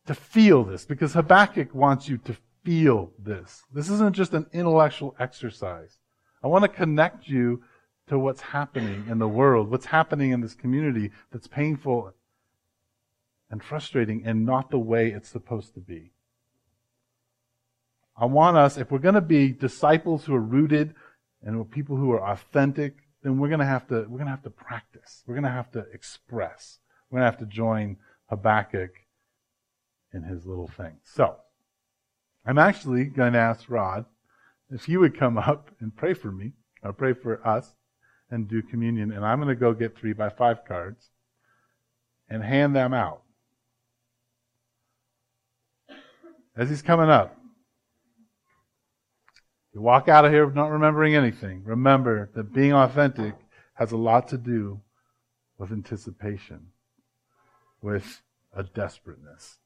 to 0.07 0.15
feel 0.15 0.65
this 0.65 0.85
because 0.85 1.13
Habakkuk 1.13 1.75
wants 1.75 2.09
you 2.09 2.19
to 2.19 2.37
feel 2.65 3.13
this. 3.19 3.65
This 3.73 3.91
isn't 3.91 4.15
just 4.15 4.33
an 4.33 4.47
intellectual 4.53 5.15
exercise. 5.19 5.99
I 6.43 6.47
want 6.47 6.63
to 6.63 6.69
connect 6.69 7.29
you 7.29 7.63
to 8.09 8.19
what's 8.19 8.41
happening 8.41 9.07
in 9.09 9.19
the 9.19 9.29
world, 9.29 9.71
what's 9.71 9.87
happening 9.87 10.31
in 10.31 10.41
this 10.41 10.55
community 10.55 11.11
that's 11.33 11.47
painful 11.47 12.13
and 13.51 13.63
frustrating 13.63 14.23
and 14.25 14.47
not 14.47 14.71
the 14.71 14.79
way 14.79 15.09
it's 15.09 15.29
supposed 15.29 15.75
to 15.75 15.81
be. 15.81 16.13
I 18.21 18.27
want 18.27 18.59
us, 18.59 18.77
if 18.77 18.91
we're 18.91 18.99
going 18.99 19.15
to 19.15 19.23
be 19.23 19.49
disciples 19.49 20.27
who 20.27 20.35
are 20.35 20.41
rooted 20.41 20.95
and 21.43 21.71
people 21.71 21.97
who 21.97 22.13
are 22.13 22.23
authentic, 22.23 22.97
then 23.23 23.39
we're 23.39 23.49
going 23.49 23.61
to 23.61 23.67
have 23.67 23.89
to, 23.89 24.01
we're 24.09 24.19
going 24.19 24.27
to 24.27 24.31
have 24.31 24.43
to 24.43 24.51
practice. 24.51 25.23
We're 25.27 25.35
going 25.35 25.45
to 25.45 25.51
have 25.51 25.73
to 25.73 25.87
express. 25.95 26.79
We're 27.09 27.21
going 27.21 27.33
to 27.33 27.39
have 27.39 27.49
to 27.49 27.55
join 27.55 27.97
Habakkuk 28.29 28.91
in 30.13 30.25
his 30.25 30.45
little 30.45 30.69
thing. 30.69 30.99
So, 31.03 31.37
I'm 32.45 32.59
actually 32.59 33.05
going 33.05 33.33
to 33.33 33.39
ask 33.39 33.69
Rod 33.71 34.05
if 34.71 34.85
he 34.85 34.97
would 34.97 35.19
come 35.19 35.39
up 35.39 35.71
and 35.81 35.97
pray 35.97 36.15
for 36.15 36.31
me, 36.31 36.53
or 36.83 36.93
pray 36.93 37.15
for 37.15 37.47
us, 37.47 37.75
and 38.31 38.49
do 38.49 38.63
communion. 38.63 39.13
And 39.13 39.25
I'm 39.25 39.39
going 39.39 39.49
to 39.49 39.59
go 39.59 39.73
get 39.73 39.97
three 39.97 40.13
by 40.13 40.29
five 40.29 40.65
cards 40.67 41.09
and 42.29 42.43
hand 42.43 42.77
them 42.77 42.93
out. 42.95 43.23
As 46.57 46.69
he's 46.69 46.83
coming 46.83 47.09
up, 47.09 47.40
you 49.73 49.81
walk 49.81 50.09
out 50.09 50.25
of 50.25 50.33
here 50.33 50.51
not 50.51 50.71
remembering 50.71 51.15
anything. 51.15 51.63
Remember 51.65 52.31
that 52.35 52.53
being 52.53 52.73
authentic 52.73 53.35
has 53.75 53.93
a 53.93 53.97
lot 53.97 54.29
to 54.29 54.39
do 54.39 54.81
with 55.59 55.71
anticipation, 55.71 56.69
with 57.81 58.23
a 58.53 58.65
desperateness. 58.65 59.60